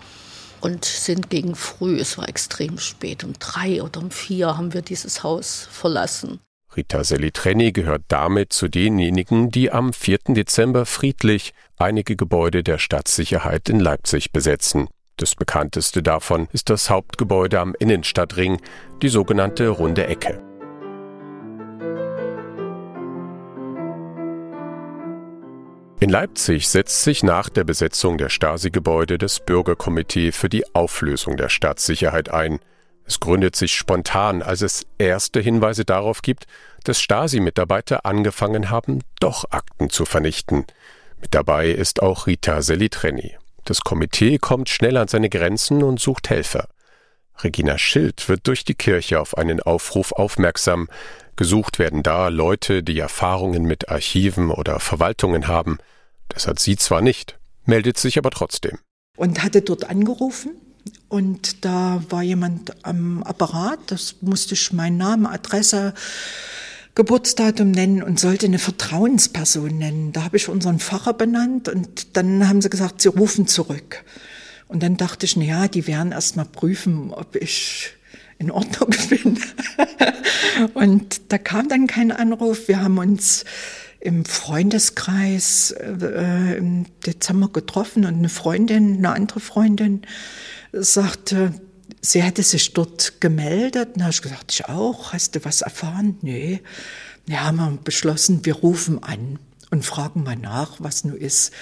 und 0.61 0.85
sind 0.85 1.31
gegen 1.31 1.55
früh, 1.55 1.99
es 1.99 2.19
war 2.19 2.29
extrem 2.29 2.79
spät, 2.79 3.25
um 3.25 3.35
drei 3.39 3.83
oder 3.83 4.01
um 4.01 4.11
vier 4.11 4.57
haben 4.57 4.75
wir 4.75 4.83
dieses 4.83 5.23
Haus 5.23 5.69
verlassen. 5.71 6.41
Rita 6.77 7.03
Selitreni 7.03 7.73
gehört 7.73 8.03
damit 8.09 8.53
zu 8.53 8.69
denjenigen, 8.69 9.51
die 9.51 9.71
am 9.73 9.93
4. 9.93 10.19
Dezember 10.29 10.87
friedlich 10.87 11.55
einige 11.77 12.15
Gebäude 12.15 12.63
der 12.63 12.79
Stadtsicherheit 12.79 13.69
in 13.69 13.81
Leipzig 13.81 14.33
besetzen. 14.33 14.89
Das 15.17 15.35
bekannteste 15.35 16.03
davon 16.03 16.47
ist 16.53 16.71
das 16.71 16.91
Hauptgebäude 16.91 17.59
am 17.59 17.75
Innenstadtring, 17.79 18.61
die 19.03 19.09
sogenannte 19.09 19.69
Runde 19.69 20.07
Ecke. 20.07 20.48
In 26.01 26.11
Leipzig 26.11 26.69
setzt 26.69 27.03
sich 27.03 27.25
nach 27.25 27.49
der 27.49 27.65
Besetzung 27.65 28.19
der 28.19 28.29
Stasi-Gebäude 28.29 29.19
das 29.19 29.41
Bürgerkomitee 29.41 30.31
für 30.31 30.49
die 30.49 30.65
Auflösung 30.73 31.37
der 31.37 31.49
Staatssicherheit 31.49 32.29
ein. 32.29 32.61
Es 33.05 33.19
gründet 33.19 33.57
sich 33.57 33.75
spontan, 33.75 34.41
als 34.43 34.63
es 34.63 34.87
erste 34.99 35.41
Hinweise 35.41 35.85
darauf 35.85 36.23
gibt, 36.23 36.47
dass 36.85 37.01
Stasi-Mitarbeiter 37.01 38.07
angefangen 38.07 38.71
haben, 38.71 39.01
doch 39.19 39.47
Akten 39.51 39.91
zu 39.91 40.05
vernichten. 40.05 40.67
Mit 41.21 41.35
dabei 41.35 41.71
ist 41.71 42.01
auch 42.01 42.29
Rita 42.29 42.63
Selitreni. 42.63 43.37
Das 43.65 43.81
Komitee 43.81 44.39
kommt 44.39 44.69
schnell 44.69 44.97
an 44.99 45.09
seine 45.09 45.29
Grenzen 45.29 45.83
und 45.83 45.99
sucht 45.99 46.31
Helfer. 46.31 46.69
Regina 47.43 47.79
Schild 47.79 48.29
wird 48.29 48.47
durch 48.47 48.65
die 48.65 48.75
Kirche 48.75 49.21
auf 49.21 49.37
einen 49.37 49.61
Aufruf 49.61 50.13
aufmerksam. 50.13 50.89
Gesucht 51.37 51.79
werden 51.79 52.03
da 52.03 52.29
Leute, 52.29 52.83
die 52.83 52.99
Erfahrungen 52.99 53.63
mit 53.63 53.89
Archiven 53.89 54.51
oder 54.51 54.81
Verwaltungen 54.81 55.47
haben. 55.47 55.79
Das 56.29 56.47
hat 56.47 56.59
sie 56.59 56.77
zwar 56.77 57.01
nicht, 57.01 57.39
meldet 57.65 57.99
sich 57.99 58.19
aber 58.19 58.31
trotzdem. 58.31 58.79
Und 59.17 59.43
hatte 59.43 59.63
dort 59.63 59.89
angerufen 59.89 60.53
und 61.09 61.65
da 61.65 62.03
war 62.11 62.23
jemand 62.23 62.85
am 62.85 63.23
Apparat, 63.23 63.79
das 63.87 64.17
musste 64.21 64.55
ich 64.55 64.73
meinen 64.73 64.97
Namen, 64.97 65.27
Adresse, 65.27 65.95
Geburtsdatum 66.95 67.71
nennen 67.71 68.03
und 68.03 68.19
sollte 68.19 68.47
eine 68.47 68.59
Vertrauensperson 68.59 69.79
nennen. 69.79 70.13
Da 70.13 70.25
habe 70.25 70.37
ich 70.37 70.49
unseren 70.49 70.81
Pfarrer 70.81 71.15
benannt 71.15 71.69
und 71.69 72.17
dann 72.17 72.49
haben 72.49 72.61
sie 72.61 72.71
gesagt, 72.71 73.01
sie 73.01 73.09
rufen 73.09 73.47
zurück. 73.47 74.05
Und 74.69 74.83
dann 74.83 74.97
dachte 74.97 75.27
ich, 75.27 75.37
na 75.37 75.45
ja, 75.45 75.69
die 75.69 75.87
werden 75.87 76.13
erst 76.13 76.37
mal 76.37 76.45
prüfen, 76.45 77.11
ob 77.11 77.37
ich 77.37 77.95
in 78.39 78.51
Ordnung 78.51 78.95
bin. 79.09 79.41
und 80.75 81.33
da 81.33 81.39
kam 81.39 81.69
dann 81.69 81.87
kein 81.87 82.13
Anruf. 82.13 82.69
Wir 82.69 82.83
haben 82.83 82.99
uns 82.99 83.45
im 84.01 84.25
Freundeskreis 84.25 85.73
äh, 85.73 86.57
im 86.57 86.87
Dezember 87.05 87.49
getroffen 87.49 88.05
und 88.05 88.15
eine 88.15 88.29
Freundin, 88.29 88.99
eine 88.99 89.11
andere 89.11 89.41
Freundin 89.41 90.03
sagte, 90.73 91.53
sie 92.01 92.23
hätte 92.23 92.43
sich 92.43 92.73
dort 92.75 93.21
gemeldet. 93.21 93.91
Und 93.95 93.99
da 93.99 94.05
habe 94.05 94.13
ich 94.13 94.23
gesagt, 94.23 94.53
ich 94.53 94.67
auch. 94.67 95.13
Hast 95.13 95.35
du 95.35 95.45
was 95.45 95.63
erfahren? 95.63 96.19
Nee. 96.23 96.61
Ja, 97.27 97.41
haben 97.41 97.57
wir 97.57 97.79
beschlossen, 97.83 98.45
wir 98.45 98.55
rufen 98.55 99.03
an 99.03 99.39
und 99.71 99.85
fragen 99.85 100.23
mal 100.23 100.37
nach, 100.37 100.77
was 100.79 101.05
nun 101.05 101.17
ist. 101.17 101.53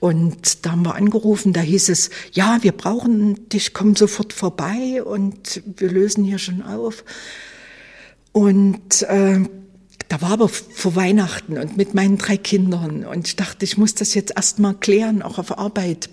Und 0.00 0.64
da 0.64 0.72
haben 0.72 0.84
wir 0.84 0.94
angerufen, 0.94 1.52
da 1.52 1.60
hieß 1.60 1.88
es, 1.88 2.10
ja, 2.32 2.58
wir 2.62 2.72
brauchen 2.72 3.48
dich, 3.48 3.74
komm 3.74 3.96
sofort 3.96 4.32
vorbei 4.32 5.02
und 5.02 5.62
wir 5.64 5.90
lösen 5.90 6.24
hier 6.24 6.38
schon 6.38 6.62
auf. 6.62 7.04
Und 8.32 9.02
äh, 9.02 9.40
da 10.08 10.22
war 10.22 10.30
aber 10.30 10.48
vor 10.48 10.94
Weihnachten 10.94 11.58
und 11.58 11.76
mit 11.76 11.94
meinen 11.94 12.16
drei 12.16 12.36
Kindern 12.36 13.04
und 13.04 13.26
ich 13.26 13.36
dachte, 13.36 13.64
ich 13.64 13.76
muss 13.76 13.94
das 13.94 14.14
jetzt 14.14 14.32
erst 14.36 14.58
mal 14.58 14.74
klären, 14.74 15.20
auch 15.22 15.38
auf 15.38 15.58
Arbeit, 15.58 16.08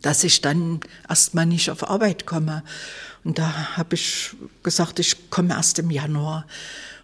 dass 0.00 0.24
ich 0.24 0.40
dann 0.40 0.80
erst 1.08 1.34
mal 1.34 1.44
nicht 1.44 1.70
auf 1.70 1.88
Arbeit 1.88 2.24
komme. 2.24 2.62
Und 3.24 3.38
da 3.38 3.76
habe 3.76 3.96
ich 3.96 4.30
gesagt, 4.62 4.98
ich 4.98 5.30
komme 5.30 5.54
erst 5.54 5.78
im 5.78 5.90
Januar. 5.90 6.46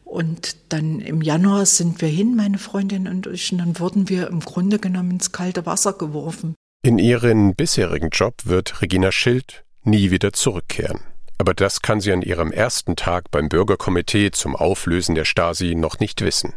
Und 0.08 0.56
dann 0.70 1.00
im 1.00 1.20
Januar 1.20 1.66
sind 1.66 2.00
wir 2.00 2.08
hin, 2.08 2.34
meine 2.34 2.56
Freundin 2.56 3.06
und 3.06 3.26
ich, 3.26 3.52
und 3.52 3.58
dann 3.58 3.78
wurden 3.78 4.08
wir 4.08 4.28
im 4.28 4.40
Grunde 4.40 4.78
genommen 4.78 5.10
ins 5.10 5.32
kalte 5.32 5.66
Wasser 5.66 5.92
geworfen. 5.92 6.54
In 6.82 6.98
ihren 6.98 7.54
bisherigen 7.54 8.08
Job 8.08 8.46
wird 8.46 8.80
Regina 8.80 9.12
Schild 9.12 9.64
nie 9.84 10.10
wieder 10.10 10.32
zurückkehren. 10.32 11.00
Aber 11.36 11.52
das 11.52 11.82
kann 11.82 12.00
sie 12.00 12.10
an 12.12 12.22
ihrem 12.22 12.52
ersten 12.52 12.96
Tag 12.96 13.30
beim 13.30 13.50
Bürgerkomitee 13.50 14.30
zum 14.30 14.56
Auflösen 14.56 15.14
der 15.14 15.26
Stasi 15.26 15.74
noch 15.74 16.00
nicht 16.00 16.22
wissen. 16.22 16.54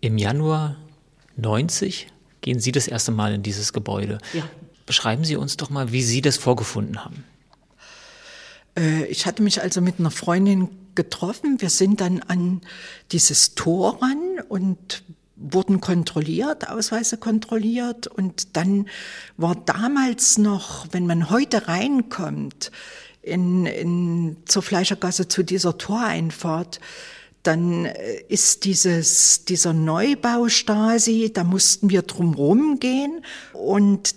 Im 0.00 0.16
Januar 0.16 0.76
90 1.36 2.08
gehen 2.40 2.58
Sie 2.58 2.72
das 2.72 2.88
erste 2.88 3.12
Mal 3.12 3.34
in 3.34 3.42
dieses 3.42 3.74
Gebäude. 3.74 4.16
Ja. 4.32 4.44
Beschreiben 4.86 5.24
Sie 5.24 5.36
uns 5.36 5.58
doch 5.58 5.68
mal, 5.68 5.92
wie 5.92 6.02
Sie 6.02 6.22
das 6.22 6.38
vorgefunden 6.38 7.04
haben. 7.04 7.24
Äh, 8.78 9.04
ich 9.06 9.26
hatte 9.26 9.42
mich 9.42 9.60
also 9.60 9.82
mit 9.82 9.98
einer 9.98 10.10
Freundin 10.10 10.70
getroffen. 10.94 11.60
Wir 11.60 11.70
sind 11.70 12.00
dann 12.00 12.20
an 12.20 12.60
dieses 13.12 13.54
Tor 13.54 14.02
ran 14.02 14.40
und 14.48 15.02
wurden 15.36 15.80
kontrolliert, 15.80 16.68
Ausweise 16.68 17.16
kontrolliert. 17.16 18.06
Und 18.06 18.56
dann 18.56 18.88
war 19.36 19.54
damals 19.54 20.38
noch, 20.38 20.86
wenn 20.92 21.06
man 21.06 21.30
heute 21.30 21.68
reinkommt, 21.68 22.70
in, 23.22 23.66
in, 23.66 24.36
zur 24.44 24.62
Fleischergasse 24.62 25.28
zu 25.28 25.42
dieser 25.42 25.78
Toreinfahrt, 25.78 26.80
dann 27.42 27.86
äh, 27.86 28.20
ist 28.28 28.64
dieses, 28.64 29.44
dieser 29.44 29.72
Neubau 29.72 30.48
Stasi, 30.48 31.30
da 31.32 31.44
mussten 31.44 31.90
wir 31.90 32.02
drumherum 32.02 32.78
gehen 32.80 33.24
und 33.52 34.14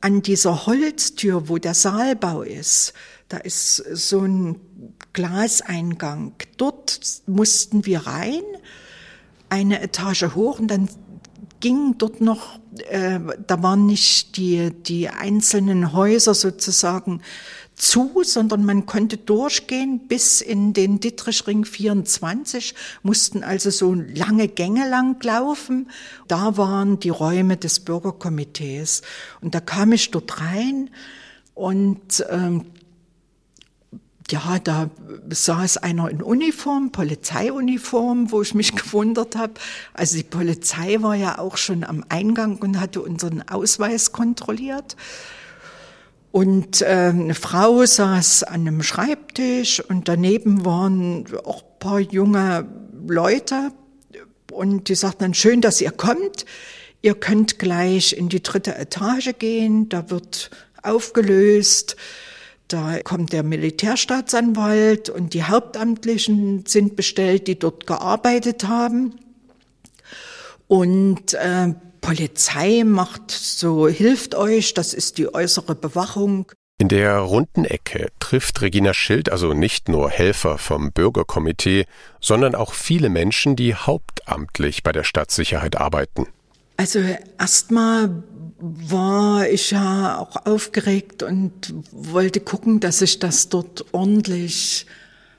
an 0.00 0.22
dieser 0.22 0.66
Holztür, 0.66 1.48
wo 1.48 1.58
der 1.58 1.74
Saalbau 1.74 2.42
ist, 2.42 2.94
da 3.28 3.36
ist 3.36 3.76
so 3.76 4.20
ein 4.20 4.56
Glaseingang. 5.12 6.34
Dort 6.56 7.00
mussten 7.26 7.86
wir 7.86 8.06
rein, 8.06 8.42
eine 9.48 9.82
Etage 9.82 10.34
hoch 10.34 10.60
und 10.60 10.68
dann 10.68 10.88
ging 11.60 11.96
dort 11.98 12.20
noch, 12.20 12.58
äh, 12.88 13.20
da 13.46 13.62
waren 13.62 13.86
nicht 13.86 14.36
die, 14.36 14.70
die 14.70 15.08
einzelnen 15.08 15.92
Häuser 15.92 16.34
sozusagen 16.34 17.20
zu, 17.74 18.22
sondern 18.22 18.64
man 18.64 18.86
konnte 18.86 19.16
durchgehen 19.16 20.06
bis 20.06 20.40
in 20.40 20.72
den 20.72 21.00
Dittrichring 21.00 21.64
24, 21.64 22.74
mussten 23.02 23.42
also 23.42 23.70
so 23.70 23.94
lange 23.94 24.48
Gänge 24.48 24.88
lang 24.88 25.22
laufen. 25.22 25.90
Da 26.28 26.56
waren 26.56 27.00
die 27.00 27.08
Räume 27.08 27.56
des 27.56 27.80
Bürgerkomitees. 27.80 29.02
Und 29.40 29.54
da 29.54 29.60
kam 29.60 29.92
ich 29.92 30.10
dort 30.10 30.40
rein 30.40 30.90
und 31.54 32.24
ähm, 32.28 32.66
ja, 34.30 34.58
da 34.62 34.90
saß 35.28 35.78
einer 35.78 36.08
in 36.10 36.22
Uniform, 36.22 36.92
Polizeiuniform, 36.92 38.30
wo 38.30 38.42
ich 38.42 38.54
mich 38.54 38.74
gewundert 38.74 39.36
habe. 39.36 39.54
Also 39.94 40.16
die 40.16 40.24
Polizei 40.24 41.00
war 41.00 41.14
ja 41.14 41.38
auch 41.38 41.56
schon 41.56 41.84
am 41.84 42.04
Eingang 42.08 42.56
und 42.56 42.80
hatte 42.80 43.02
unseren 43.02 43.42
Ausweis 43.48 44.12
kontrolliert. 44.12 44.96
Und 46.32 46.82
äh, 46.82 47.12
eine 47.12 47.34
Frau 47.34 47.84
saß 47.84 48.44
an 48.44 48.60
einem 48.60 48.82
Schreibtisch 48.82 49.80
und 49.80 50.08
daneben 50.08 50.64
waren 50.64 51.26
auch 51.44 51.62
ein 51.62 51.78
paar 51.80 52.00
junge 52.00 52.66
Leute 53.08 53.72
und 54.52 54.88
die 54.88 54.94
sagten 54.94 55.24
dann, 55.24 55.34
schön, 55.34 55.60
dass 55.60 55.80
ihr 55.80 55.90
kommt. 55.90 56.44
Ihr 57.02 57.14
könnt 57.14 57.58
gleich 57.58 58.12
in 58.12 58.28
die 58.28 58.42
dritte 58.42 58.76
Etage 58.76 59.30
gehen, 59.38 59.88
da 59.88 60.10
wird 60.10 60.50
aufgelöst. 60.82 61.96
Da 62.70 63.00
kommt 63.02 63.32
der 63.32 63.42
Militärstaatsanwalt 63.42 65.10
und 65.10 65.34
die 65.34 65.42
Hauptamtlichen 65.42 66.64
sind 66.66 66.94
bestellt, 66.94 67.48
die 67.48 67.58
dort 67.58 67.88
gearbeitet 67.88 68.68
haben. 68.68 69.18
Und 70.68 71.34
äh, 71.34 71.74
Polizei 72.00 72.84
macht 72.84 73.32
so, 73.32 73.88
hilft 73.88 74.36
euch, 74.36 74.72
das 74.72 74.94
ist 74.94 75.18
die 75.18 75.34
äußere 75.34 75.74
Bewachung. 75.74 76.52
In 76.78 76.88
der 76.88 77.18
runden 77.18 77.64
Ecke 77.64 78.10
trifft 78.20 78.62
Regina 78.62 78.94
Schild 78.94 79.32
also 79.32 79.52
nicht 79.52 79.88
nur 79.88 80.08
Helfer 80.08 80.56
vom 80.56 80.92
Bürgerkomitee, 80.92 81.86
sondern 82.20 82.54
auch 82.54 82.72
viele 82.72 83.08
Menschen, 83.08 83.56
die 83.56 83.74
hauptamtlich 83.74 84.84
bei 84.84 84.92
der 84.92 85.02
Stadtsicherheit 85.02 85.76
arbeiten. 85.76 86.28
Also 86.76 87.00
erstmal 87.38 88.22
war 88.60 89.48
ich 89.48 89.70
ja 89.70 90.18
auch 90.18 90.46
aufgeregt 90.46 91.22
und 91.22 91.74
wollte 91.92 92.40
gucken, 92.40 92.80
dass 92.80 93.02
ich 93.02 93.18
das 93.18 93.48
dort 93.48 93.86
ordentlich 93.92 94.86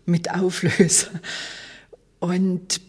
mit 0.05 0.31
auflöse. 0.31 1.07
Und 2.19 2.81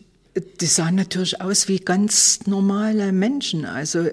die 0.60 0.66
sahen 0.66 0.94
natürlich 0.94 1.40
aus 1.40 1.68
wie 1.68 1.78
ganz 1.78 2.46
normale 2.46 3.12
Menschen. 3.12 3.66
Also 3.66 4.06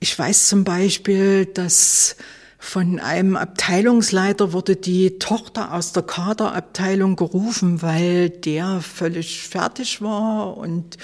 ich 0.00 0.18
weiß 0.18 0.48
zum 0.48 0.64
Beispiel, 0.64 1.46
dass 1.46 2.16
von 2.58 2.98
einem 2.98 3.36
Abteilungsleiter 3.36 4.52
wurde 4.52 4.76
die 4.76 5.18
Tochter 5.18 5.72
aus 5.72 5.92
der 5.92 6.02
Kaderabteilung 6.02 7.16
gerufen, 7.16 7.82
weil 7.82 8.30
der 8.30 8.80
völlig 8.80 9.42
fertig 9.42 10.02
war 10.02 10.56
und, 10.56 10.98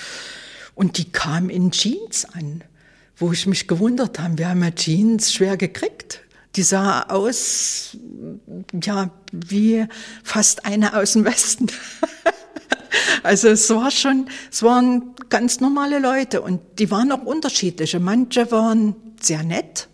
und 0.74 0.98
die 0.98 1.10
kam 1.10 1.48
in 1.48 1.70
Jeans 1.70 2.26
an, 2.26 2.62
wo 3.16 3.32
ich 3.32 3.46
mich 3.46 3.68
gewundert 3.68 4.18
habe. 4.18 4.38
Wir 4.38 4.48
haben 4.48 4.62
ja 4.62 4.70
Jeans 4.70 5.32
schwer 5.32 5.56
gekriegt. 5.56 6.20
Die 6.56 6.62
sah 6.62 7.02
aus, 7.02 7.96
ja, 8.80 9.10
wie 9.32 9.86
fast 10.22 10.64
eine 10.64 10.96
aus 10.96 11.12
dem 11.12 11.24
Westen. 11.24 11.66
Also 13.22 13.48
es 13.48 13.70
war 13.70 13.90
schon, 13.90 14.28
es 14.52 14.62
waren 14.62 15.14
ganz 15.28 15.58
normale 15.60 15.98
Leute 15.98 16.42
und 16.42 16.60
die 16.78 16.90
waren 16.90 17.10
auch 17.10 17.24
unterschiedliche. 17.24 17.98
Manche 17.98 18.50
waren 18.50 18.94
sehr 19.20 19.42
nett 19.42 19.88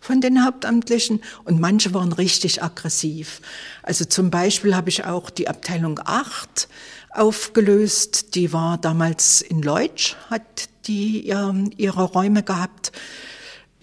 von 0.00 0.20
den 0.20 0.44
Hauptamtlichen 0.44 1.20
und 1.44 1.60
manche 1.60 1.92
waren 1.92 2.12
richtig 2.12 2.62
aggressiv. 2.62 3.40
Also 3.82 4.04
zum 4.04 4.30
Beispiel 4.30 4.74
habe 4.74 4.88
ich 4.88 5.04
auch 5.04 5.30
die 5.30 5.48
Abteilung 5.48 6.00
8 6.02 6.68
aufgelöst. 7.10 8.34
Die 8.34 8.52
war 8.52 8.78
damals 8.78 9.42
in 9.42 9.62
Leutsch, 9.62 10.16
hat 10.30 10.68
die 10.90 11.28
ihre 11.76 12.02
Räume 12.02 12.42
gehabt. 12.42 12.92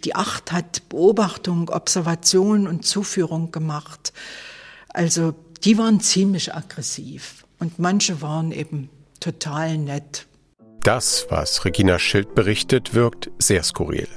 Die 0.04 0.16
Acht 0.16 0.52
hat 0.52 0.90
Beobachtung, 0.90 1.70
Observation 1.70 2.68
und 2.68 2.86
Zuführung 2.86 3.52
gemacht. 3.52 4.14
Also 4.90 5.34
die 5.64 5.78
waren 5.78 6.02
ziemlich 6.02 6.54
aggressiv 6.54 7.46
und 7.60 7.80
manche 7.80 8.22
waren 8.22 8.52
eben 8.52 8.90
total 9.20 9.78
nett. 9.78 10.28
Das, 10.82 11.28
was 11.30 11.66
Regina 11.66 11.98
Schild 11.98 12.36
berichtet, 12.36 12.94
wirkt 12.94 13.32
sehr 13.40 13.64
skurril. 13.64 14.08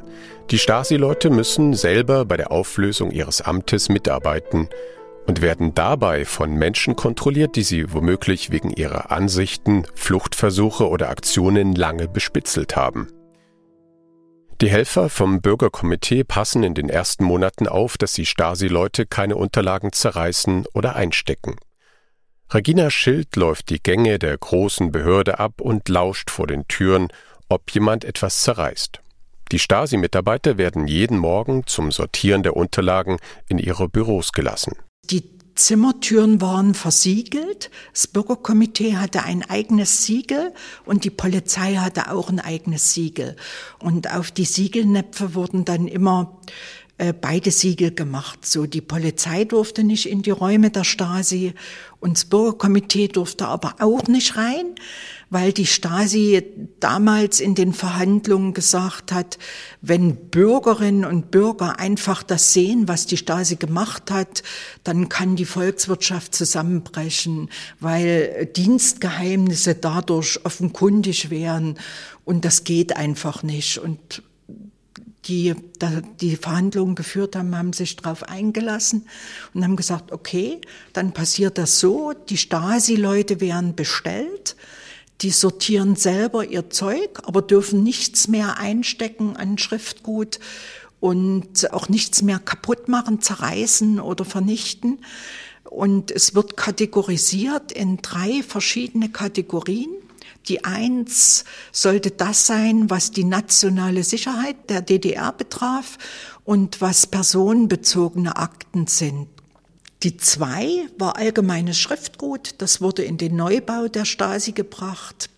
Die 0.51 0.59
Stasi-Leute 0.59 1.31
müssen 1.31 1.75
selber 1.75 2.25
bei 2.25 2.37
der 2.37 2.51
Auflösung 2.51 3.13
ihres 3.13 3.41
Amtes 3.41 3.89
mitarbeiten 3.89 4.69
und 5.31 5.43
werden 5.43 5.77
dabei 5.77 6.25
von 6.25 6.55
Menschen 6.55 6.97
kontrolliert, 6.97 7.55
die 7.55 7.63
sie 7.63 7.93
womöglich 7.93 8.51
wegen 8.51 8.71
ihrer 8.71 9.13
Ansichten, 9.13 9.87
Fluchtversuche 9.95 10.89
oder 10.89 11.09
Aktionen 11.09 11.77
lange 11.77 12.09
bespitzelt 12.09 12.75
haben. 12.75 13.07
Die 14.61 14.69
Helfer 14.69 15.09
vom 15.09 15.41
Bürgerkomitee 15.41 16.25
passen 16.25 16.65
in 16.65 16.75
den 16.75 16.89
ersten 16.89 17.23
Monaten 17.23 17.69
auf, 17.69 17.97
dass 17.97 18.13
die 18.15 18.27
Stasi-Leute 18.27 19.07
keine 19.07 19.37
Unterlagen 19.37 19.93
zerreißen 19.93 20.67
oder 20.75 20.97
einstecken. 20.97 21.55
Regina 22.53 22.91
Schild 22.91 23.37
läuft 23.37 23.71
die 23.71 23.81
Gänge 23.81 24.19
der 24.19 24.37
großen 24.37 24.91
Behörde 24.91 25.39
ab 25.39 25.61
und 25.61 25.89
lauscht 25.89 26.29
vor 26.29 26.49
den 26.49 26.67
Türen, 26.67 27.07
ob 27.49 27.71
jemand 27.71 28.05
etwas 28.05 28.43
zerreißt. 28.43 29.01
Die 29.53 29.61
Stasi-Mitarbeiter 29.61 30.59
werden 30.59 30.89
jeden 30.89 31.19
Morgen 31.19 31.69
zum 31.69 31.93
Sortieren 31.93 32.43
der 32.43 32.57
Unterlagen 32.57 33.19
in 33.49 33.59
ihre 33.59 33.89
Büros 33.89 34.33
gelassen. 34.33 34.73
Die 35.11 35.25
Zimmertüren 35.55 36.41
waren 36.41 36.75
versiegelt. 36.75 37.71
Das 37.93 38.07
Bürgerkomitee 38.07 38.97
hatte 38.97 39.25
ein 39.25 39.49
eigenes 39.49 40.05
Siegel 40.07 40.53
und 40.87 41.05
die 41.05 41.11
Polizei 41.11 41.75
hatte 41.75 42.11
auch 42.11 42.31
ein 42.31 42.41
eigenes 42.41 42.95
Siegel. 42.95 43.37
Und 43.79 44.11
auf 44.11 44.31
die 44.31 44.47
Siegelnäpfe 44.47 45.35
wurden 45.35 45.65
dann 45.67 45.87
immer 45.87 46.41
äh, 47.01 47.13
beide 47.13 47.51
Siegel 47.51 47.93
gemacht. 47.93 48.47
So 48.47 48.67
die 48.67 48.81
Polizei 48.81 49.45
durfte 49.45 49.85
nicht 49.85 50.07
in 50.07 50.23
die 50.23 50.31
Räume 50.31 50.71
der 50.71 50.85
Stasi 50.85 51.55
und 51.99 52.17
das 52.17 52.25
Bürgerkomitee 52.27 53.09
durfte 53.09 53.47
aber 53.47 53.77
auch 53.81 54.05
nicht 54.05 54.37
rein 54.37 54.75
weil 55.31 55.53
die 55.53 55.67
Stasi 55.67 56.43
damals 56.81 57.39
in 57.41 57.55
den 57.55 57.73
Verhandlungen 57.73 58.53
gesagt 58.53 59.13
hat, 59.13 59.39
wenn 59.81 60.17
Bürgerinnen 60.17 61.05
und 61.05 61.31
Bürger 61.31 61.79
einfach 61.79 62.25
das 62.25 62.53
sehen, 62.53 62.89
was 62.89 63.07
die 63.07 63.17
Stasi 63.17 63.57
gemacht 63.57 64.11
hat, 64.11 64.43
dann 64.83 65.09
kann 65.09 65.37
die 65.37 65.45
Volkswirtschaft 65.45 66.35
zusammenbrechen, 66.35 67.49
weil 67.79 68.47
Dienstgeheimnisse 68.57 69.77
dadurch 69.77 70.45
offenkundig 70.45 71.31
wären 71.31 71.79
und 72.25 72.45
das 72.45 72.65
geht 72.65 72.97
einfach 72.97 73.45
nicht. 73.45 73.79
Und 73.79 74.23
die 75.27 75.55
die 76.21 76.37
Verhandlungen 76.37 76.95
geführt 76.95 77.37
haben, 77.37 77.57
haben 77.57 77.73
sich 77.73 77.97
darauf 77.97 78.25
eingelassen 78.25 79.07
und 79.55 79.65
haben 79.65 79.77
gesagt, 79.77 80.13
okay, 80.13 80.61
dann 80.93 81.13
passiert 81.13 81.59
das 81.59 81.79
so, 81.79 82.13
die 82.13 82.37
Stasi-Leute 82.37 83.41
werden 83.41 83.75
bestellt, 83.75 84.57
die 85.23 85.31
sortieren 85.31 85.97
selber 85.97 86.45
ihr 86.45 86.71
Zeug, 86.71 87.21
aber 87.25 87.43
dürfen 87.43 87.83
nichts 87.83 88.29
mehr 88.29 88.59
einstecken 88.59 89.37
an 89.37 89.59
Schriftgut 89.59 90.41
und 90.99 91.73
auch 91.73 91.89
nichts 91.89 92.23
mehr 92.23 92.39
kaputt 92.39 92.89
machen, 92.89 93.21
zerreißen 93.21 94.01
oder 94.01 94.25
vernichten. 94.25 95.01
Und 95.65 96.11
es 96.11 96.35
wird 96.35 96.57
kategorisiert 96.57 97.73
in 97.73 97.99
drei 97.99 98.43
verschiedene 98.43 99.11
Kategorien. 99.11 99.91
Die 100.49 100.65
eins 100.65 101.45
sollte 101.71 102.11
das 102.11 102.47
sein, 102.47 102.89
was 102.89 103.11
die 103.11 103.25
nationale 103.25 104.05
Sicherheit 104.05 104.71
der 104.71 104.81
DDR 104.81 105.33
betraf 105.33 105.99
und 106.45 106.81
was 106.81 107.07
personenbezogene 107.07 108.37
Akten 108.37 108.87
sind. 108.87 109.29
Die 110.03 110.17
zwei 110.17 110.87
war 110.97 111.17
allgemeines 111.17 111.79
Schriftgut. 111.79 112.55
Das 112.59 112.81
wurde 112.81 113.03
in 113.03 113.19
den 113.19 113.37
Neubau 113.37 113.89
der 113.89 114.07
Stasi 114.07 114.53
gebracht. 114.53 115.29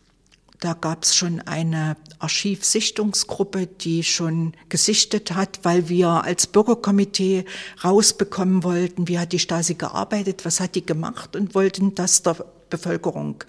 Da 0.61 0.75
gab 0.75 1.03
es 1.03 1.17
schon 1.17 1.41
eine 1.41 1.97
Archivsichtungsgruppe, 2.21 3.67
die 3.67 4.05
schon 4.05 4.55
gesichtet 4.69 5.33
hat, 5.35 5.59
weil 5.65 5.89
wir 5.89 6.09
als 6.23 6.47
Bürgerkomitee 6.47 7.45
rausbekommen 7.83 8.63
wollten, 8.63 9.09
wie 9.09 9.19
hat 9.19 9.33
die 9.33 9.41
Stasi 9.41 9.75
gearbeitet, 9.75 10.45
was 10.45 10.61
hat 10.61 10.77
die 10.77 10.87
gemacht 10.87 11.35
und 11.35 11.57
wollten 11.57 11.97
das 11.97 12.23
der 12.23 12.37
Bevölkerung 12.71 13.43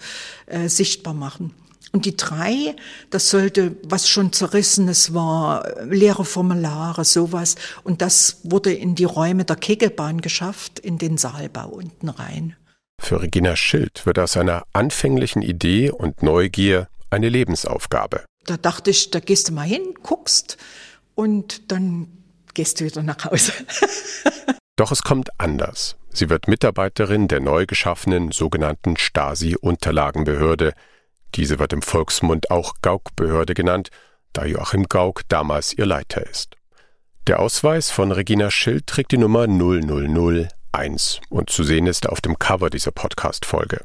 äh, 0.46 0.68
sichtbar 0.68 1.14
machen. 1.14 1.54
Und 1.92 2.06
die 2.06 2.16
drei, 2.16 2.74
das 3.10 3.30
sollte 3.30 3.76
was 3.84 4.08
schon 4.08 4.32
zerrissenes 4.32 5.14
war, 5.14 5.84
leere 5.84 6.24
Formulare, 6.24 7.04
sowas. 7.04 7.54
Und 7.84 8.02
das 8.02 8.38
wurde 8.42 8.72
in 8.72 8.94
die 8.94 9.04
Räume 9.04 9.44
der 9.44 9.56
Kegelbahn 9.56 10.20
geschafft, 10.20 10.80
in 10.80 10.98
den 10.98 11.18
Saalbau 11.18 11.68
unten 11.68 12.08
rein. 12.08 12.56
Für 13.00 13.22
Regina 13.22 13.54
Schild 13.54 14.06
wird 14.06 14.18
aus 14.18 14.36
einer 14.36 14.64
anfänglichen 14.72 15.42
Idee 15.42 15.90
und 15.90 16.22
Neugier 16.22 16.88
eine 17.10 17.28
Lebensaufgabe. 17.28 18.24
Da 18.46 18.56
dachte 18.56 18.90
ich, 18.90 19.10
da 19.10 19.20
gehst 19.20 19.48
du 19.48 19.52
mal 19.52 19.62
hin, 19.66 19.94
guckst 20.02 20.56
und 21.14 21.70
dann 21.70 22.08
gehst 22.54 22.80
du 22.80 22.84
wieder 22.84 23.02
nach 23.02 23.24
Hause. 23.24 23.52
Doch 24.76 24.90
es 24.90 25.02
kommt 25.02 25.28
anders. 25.38 25.96
Sie 26.12 26.30
wird 26.30 26.48
Mitarbeiterin 26.48 27.28
der 27.28 27.40
neu 27.40 27.66
geschaffenen 27.66 28.32
sogenannten 28.32 28.96
Stasi-Unterlagenbehörde, 28.96 30.74
diese 31.34 31.58
wird 31.58 31.72
im 31.72 31.82
Volksmund 31.82 32.50
auch 32.50 32.74
Gauk-Behörde 32.82 33.54
genannt, 33.54 33.90
da 34.32 34.44
Joachim 34.44 34.84
Gauck 34.84 35.22
damals 35.28 35.72
ihr 35.72 35.86
Leiter 35.86 36.26
ist. 36.26 36.56
Der 37.26 37.40
Ausweis 37.40 37.90
von 37.90 38.12
Regina 38.12 38.50
Schild 38.50 38.86
trägt 38.86 39.12
die 39.12 39.18
Nummer 39.18 39.46
0001 39.46 41.20
und 41.30 41.50
zu 41.50 41.64
sehen 41.64 41.86
ist 41.86 42.08
auf 42.08 42.20
dem 42.20 42.38
Cover 42.38 42.68
dieser 42.68 42.90
Podcast-Folge. 42.90 43.80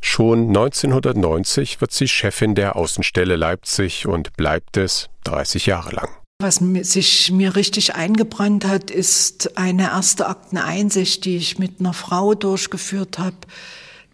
Schon 0.00 0.48
1990 0.48 1.80
wird 1.80 1.92
sie 1.92 2.08
Chefin 2.08 2.56
der 2.56 2.74
Außenstelle 2.74 3.36
Leipzig 3.36 4.06
und 4.06 4.32
bleibt 4.36 4.76
es 4.76 5.10
30 5.24 5.66
Jahre 5.66 5.94
lang. 5.94 6.08
Was 6.40 6.56
sich 6.56 7.30
mir 7.30 7.54
richtig 7.54 7.94
eingebrannt 7.94 8.66
hat, 8.66 8.90
ist 8.90 9.56
eine 9.56 9.84
erste 9.84 10.26
Akteneinsicht, 10.26 11.24
die 11.24 11.36
ich 11.36 11.60
mit 11.60 11.78
einer 11.78 11.92
Frau 11.92 12.34
durchgeführt 12.34 13.20
habe, 13.20 13.36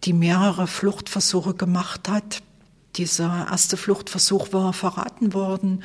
die 0.05 0.13
mehrere 0.13 0.67
Fluchtversuche 0.67 1.55
gemacht 1.55 2.07
hat 2.11 2.43
dieser 2.97 3.47
erste 3.51 3.77
Fluchtversuch 3.77 4.53
war 4.53 4.73
verraten 4.73 5.35
worden 5.35 5.85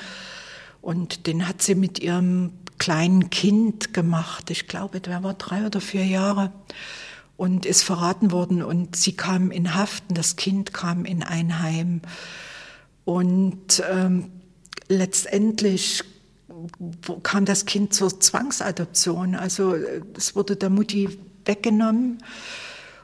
und 0.81 1.27
den 1.27 1.47
hat 1.47 1.61
sie 1.61 1.75
mit 1.75 1.99
ihrem 1.99 2.53
kleinen 2.77 3.29
Kind 3.29 3.93
gemacht. 3.93 4.49
Ich 4.49 4.67
glaube, 4.67 4.99
der 4.99 5.23
war 5.23 5.35
drei 5.35 5.65
oder 5.65 5.79
vier 5.79 6.05
Jahre 6.05 6.51
und 7.37 7.65
ist 7.65 7.83
verraten 7.83 8.31
worden 8.31 8.61
und 8.61 8.95
sie 8.95 9.15
kam 9.15 9.51
in 9.51 9.75
Haft 9.75 10.03
und 10.09 10.17
das 10.17 10.35
Kind 10.35 10.73
kam 10.73 11.05
in 11.05 11.23
ein 11.23 11.61
Heim. 11.61 12.01
Und 13.05 13.83
ähm, 13.89 14.31
letztendlich 14.87 16.03
kam 17.23 17.45
das 17.45 17.65
Kind 17.65 17.93
zur 17.93 18.19
Zwangsadoption. 18.19 19.35
Also 19.35 19.75
es 20.17 20.35
wurde 20.35 20.55
der 20.55 20.69
Mutti 20.69 21.17
weggenommen 21.45 22.23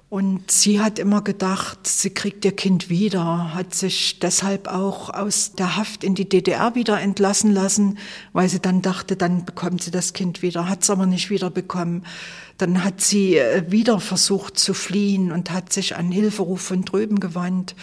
und 0.09 0.49
sie 0.49 0.81
hat 0.81 0.97
immer 0.97 1.21
gedacht, 1.21 1.85
sie 1.85 2.09
kriegt 2.09 2.43
ihr 2.43 2.55
Kind 2.55 2.89
wieder, 2.89 3.53
hat 3.53 3.75
sich 3.75 4.17
deshalb 4.17 4.67
auch 4.67 5.11
aus 5.11 5.53
der 5.53 5.75
Haft 5.75 6.03
in 6.03 6.15
die 6.15 6.27
DDR 6.27 6.73
wieder 6.73 6.99
entlassen 6.99 7.53
lassen, 7.53 7.99
weil 8.33 8.49
sie 8.49 8.59
dann 8.59 8.81
dachte, 8.81 9.15
dann 9.15 9.45
bekommt 9.45 9.83
sie 9.83 9.91
das 9.91 10.13
Kind 10.13 10.41
wieder, 10.41 10.67
hat 10.67 10.81
es 10.81 10.89
aber 10.89 11.05
nicht 11.05 11.29
wieder 11.29 11.51
bekommen. 11.51 12.05
Dann 12.57 12.83
hat 12.83 13.01
sie 13.01 13.37
äh, 13.37 13.69
wieder 13.69 13.99
versucht 13.99 14.57
zu 14.57 14.73
fliehen 14.73 15.31
und 15.31 15.51
hat 15.51 15.71
sich 15.71 15.95
an 15.95 16.11
Hilferuf 16.11 16.61
von 16.61 16.83
drüben 16.83 17.19
gewandt, 17.19 17.75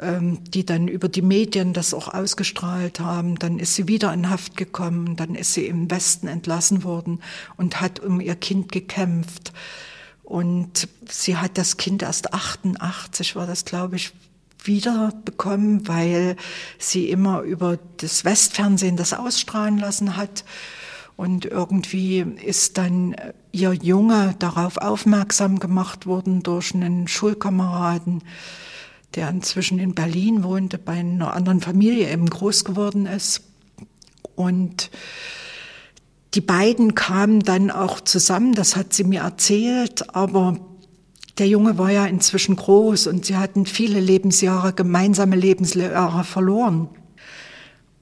ähm, 0.00 0.42
die 0.44 0.64
dann 0.64 0.88
über 0.88 1.10
die 1.10 1.20
Medien 1.20 1.74
das 1.74 1.92
auch 1.92 2.08
ausgestrahlt 2.08 3.00
haben. 3.00 3.38
Dann 3.38 3.58
ist 3.58 3.74
sie 3.74 3.86
wieder 3.86 4.14
in 4.14 4.30
Haft 4.30 4.56
gekommen, 4.56 5.14
dann 5.14 5.34
ist 5.34 5.52
sie 5.52 5.66
im 5.66 5.90
Westen 5.90 6.26
entlassen 6.26 6.84
worden 6.84 7.20
und 7.58 7.82
hat 7.82 8.00
um 8.00 8.18
ihr 8.18 8.34
Kind 8.34 8.72
gekämpft. 8.72 9.52
Und 10.30 10.86
sie 11.08 11.38
hat 11.38 11.58
das 11.58 11.76
Kind 11.76 12.04
erst 12.04 12.32
88, 12.32 13.34
war 13.34 13.48
das, 13.48 13.64
glaube 13.64 13.96
ich, 13.96 14.12
wiederbekommen, 14.62 15.88
weil 15.88 16.36
sie 16.78 17.10
immer 17.10 17.40
über 17.40 17.80
das 17.96 18.24
Westfernsehen 18.24 18.96
das 18.96 19.12
ausstrahlen 19.12 19.76
lassen 19.76 20.16
hat. 20.16 20.44
Und 21.16 21.46
irgendwie 21.46 22.20
ist 22.20 22.78
dann 22.78 23.16
ihr 23.50 23.72
Junge 23.72 24.36
darauf 24.38 24.76
aufmerksam 24.76 25.58
gemacht 25.58 26.06
worden 26.06 26.44
durch 26.44 26.76
einen 26.76 27.08
Schulkameraden, 27.08 28.22
der 29.16 29.30
inzwischen 29.30 29.80
in 29.80 29.96
Berlin 29.96 30.44
wohnte, 30.44 30.78
bei 30.78 30.92
einer 30.92 31.34
anderen 31.34 31.60
Familie 31.60 32.08
eben 32.08 32.30
groß 32.30 32.64
geworden 32.64 33.06
ist. 33.06 33.42
Und 34.36 34.92
die 36.34 36.40
beiden 36.40 36.94
kamen 36.94 37.40
dann 37.40 37.70
auch 37.70 38.00
zusammen, 38.00 38.54
das 38.54 38.76
hat 38.76 38.92
sie 38.92 39.04
mir 39.04 39.22
erzählt, 39.22 40.14
aber 40.14 40.58
der 41.38 41.48
Junge 41.48 41.78
war 41.78 41.90
ja 41.90 42.06
inzwischen 42.06 42.56
groß 42.56 43.06
und 43.06 43.26
sie 43.26 43.36
hatten 43.36 43.66
viele 43.66 43.98
Lebensjahre, 43.98 44.72
gemeinsame 44.72 45.36
Lebensjahre 45.36 46.24
verloren. 46.24 46.88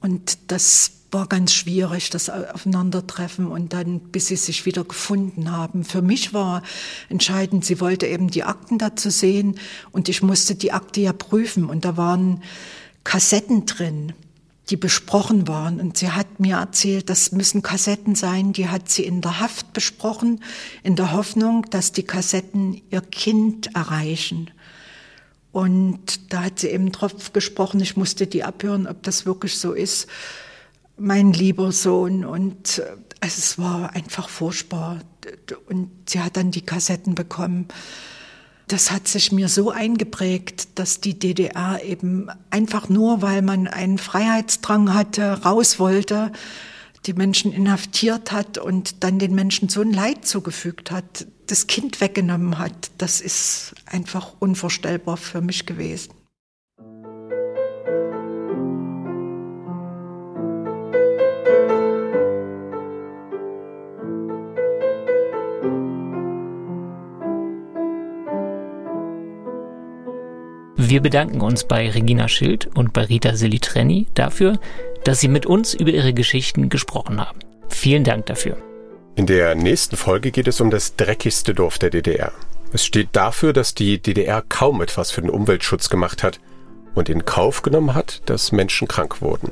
Und 0.01 0.51
das 0.51 0.91
war 1.11 1.27
ganz 1.27 1.53
schwierig, 1.53 2.09
das 2.11 2.29
Aufeinandertreffen 2.29 3.47
und 3.47 3.73
dann, 3.73 3.99
bis 3.99 4.27
sie 4.27 4.35
sich 4.35 4.65
wieder 4.65 4.83
gefunden 4.83 5.51
haben. 5.51 5.83
Für 5.83 6.01
mich 6.01 6.33
war 6.33 6.61
entscheidend, 7.09 7.65
sie 7.65 7.79
wollte 7.79 8.05
eben 8.05 8.29
die 8.29 8.43
Akten 8.43 8.77
dazu 8.77 9.09
sehen 9.09 9.55
und 9.91 10.07
ich 10.07 10.21
musste 10.21 10.55
die 10.55 10.71
Akte 10.71 11.01
ja 11.01 11.13
prüfen 11.13 11.65
und 11.65 11.85
da 11.85 11.97
waren 11.97 12.43
Kassetten 13.03 13.65
drin, 13.65 14.13
die 14.69 14.77
besprochen 14.77 15.47
waren 15.47 15.79
und 15.79 15.97
sie 15.97 16.11
hat 16.11 16.39
mir 16.39 16.57
erzählt, 16.57 17.09
das 17.09 17.31
müssen 17.31 17.61
Kassetten 17.61 18.15
sein, 18.15 18.53
die 18.53 18.67
hat 18.69 18.89
sie 18.89 19.03
in 19.03 19.21
der 19.21 19.39
Haft 19.39 19.73
besprochen, 19.73 20.43
in 20.83 20.95
der 20.95 21.11
Hoffnung, 21.11 21.65
dass 21.69 21.91
die 21.91 22.03
Kassetten 22.03 22.81
ihr 22.89 23.01
Kind 23.01 23.75
erreichen. 23.75 24.51
Und 25.51 26.31
da 26.31 26.43
hat 26.43 26.59
sie 26.59 26.67
eben 26.67 26.91
drauf 26.91 27.33
gesprochen, 27.33 27.79
ich 27.79 27.97
musste 27.97 28.27
die 28.27 28.43
abhören, 28.43 28.85
ob 28.87 29.01
das 29.01 29.25
wirklich 29.25 29.57
so 29.57 29.73
ist 29.73 30.07
mein 30.99 31.33
lieber 31.33 31.71
Sohn. 31.71 32.25
Und 32.25 32.79
äh, 32.79 32.83
es 33.21 33.57
war 33.57 33.95
einfach 33.95 34.29
furchtbar. 34.29 34.99
Und 35.67 35.89
sie 36.07 36.19
hat 36.19 36.37
dann 36.37 36.51
die 36.51 36.61
Kassetten 36.61 37.15
bekommen. 37.15 37.67
Das 38.69 38.91
hat 38.91 39.07
sich 39.07 39.31
mir 39.31 39.49
so 39.49 39.71
eingeprägt, 39.71 40.77
dass 40.77 41.01
die 41.01 41.17
DDR 41.17 41.83
eben 41.83 42.29
einfach 42.51 42.87
nur, 42.87 43.23
weil 43.23 43.41
man 43.41 43.67
einen 43.67 43.97
Freiheitsdrang 43.97 44.93
hatte, 44.93 45.41
raus 45.43 45.79
wollte, 45.79 46.31
die 47.07 47.13
Menschen 47.13 47.51
inhaftiert 47.51 48.31
hat 48.31 48.59
und 48.59 49.03
dann 49.03 49.17
den 49.17 49.33
Menschen 49.33 49.69
so 49.69 49.81
ein 49.81 49.91
Leid 49.91 50.23
zugefügt 50.23 50.91
hat, 50.91 51.25
das 51.47 51.65
Kind 51.65 51.99
weggenommen 51.99 52.59
hat. 52.59 52.91
Das 52.99 53.21
ist 53.21 53.73
einfach 53.87 54.33
unvorstellbar 54.37 55.17
für 55.17 55.41
mich 55.41 55.65
gewesen. 55.65 56.11
Wir 70.89 71.01
bedanken 71.01 71.41
uns 71.41 71.65
bei 71.65 71.87
Regina 71.87 72.27
Schild 72.27 72.65
und 72.75 72.93
bei 72.93 73.03
Rita 73.03 73.35
Silitrenni 73.35 74.07
dafür, 74.15 74.57
dass 75.03 75.19
sie 75.19 75.27
mit 75.27 75.45
uns 75.45 75.75
über 75.75 75.91
ihre 75.91 76.15
Geschichten 76.15 76.67
gesprochen 76.69 77.21
haben. 77.23 77.37
Vielen 77.67 78.03
Dank 78.03 78.25
dafür. 78.25 78.57
In 79.15 79.27
der 79.27 79.53
nächsten 79.53 79.97
Folge 79.97 80.31
geht 80.31 80.47
es 80.47 80.59
um 80.61 80.71
das 80.71 80.95
dreckigste 80.95 81.53
Dorf 81.53 81.77
der 81.77 81.91
DDR. 81.91 82.31
Es 82.73 82.83
steht 82.83 83.09
dafür, 83.11 83.53
dass 83.53 83.75
die 83.75 84.01
DDR 84.01 84.41
kaum 84.41 84.81
etwas 84.81 85.11
für 85.11 85.21
den 85.21 85.29
Umweltschutz 85.29 85.91
gemacht 85.91 86.23
hat 86.23 86.39
und 86.95 87.07
in 87.07 87.23
Kauf 87.23 87.61
genommen 87.61 87.93
hat, 87.93 88.23
dass 88.25 88.51
Menschen 88.51 88.87
krank 88.87 89.21
wurden. 89.21 89.51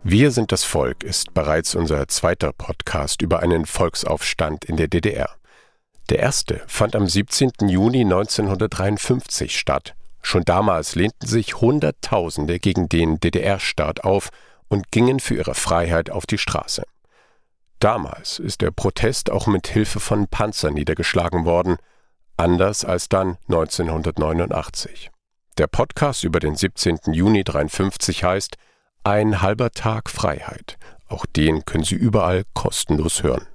Wir 0.03 0.31
sind 0.31 0.51
das 0.51 0.63
Volk 0.63 1.03
ist 1.03 1.33
bereits 1.33 1.75
unser 1.75 2.07
zweiter 2.07 2.53
Podcast 2.53 3.21
über 3.21 3.41
einen 3.41 3.65
Volksaufstand 3.65 4.63
in 4.65 4.77
der 4.77 4.87
DDR. 4.87 5.29
Der 6.09 6.19
erste 6.19 6.61
fand 6.67 6.95
am 6.95 7.07
17. 7.07 7.51
Juni 7.67 8.01
1953 8.01 9.59
statt 9.59 9.95
Schon 10.21 10.43
damals 10.43 10.95
lehnten 10.95 11.27
sich 11.27 11.61
Hunderttausende 11.61 12.59
gegen 12.59 12.89
den 12.89 13.19
DDR-Staat 13.19 14.03
auf 14.03 14.29
und 14.67 14.91
gingen 14.91 15.19
für 15.19 15.35
ihre 15.35 15.55
Freiheit 15.55 16.09
auf 16.09 16.25
die 16.25 16.37
Straße. 16.37 16.83
Damals 17.79 18.39
ist 18.39 18.61
der 18.61 18.71
Protest 18.71 19.31
auch 19.31 19.47
mit 19.47 19.67
Hilfe 19.67 19.99
von 19.99 20.27
Panzern 20.27 20.73
niedergeschlagen 20.73 21.45
worden, 21.45 21.77
anders 22.35 22.83
als 22.83 23.09
dann 23.09 23.37
1989. 23.47 25.09
Der 25.57 25.67
Podcast 25.67 26.23
über 26.23 26.39
den 26.39 26.55
17. 26.55 26.99
Juni 27.11 27.43
53 27.43 28.23
heißt 28.23 28.57
Ein 29.03 29.41
halber 29.41 29.71
Tag 29.71 30.09
Freiheit. 30.09 30.77
Auch 31.07 31.25
den 31.25 31.65
können 31.65 31.83
Sie 31.83 31.95
überall 31.95 32.43
kostenlos 32.53 33.23
hören. 33.23 33.47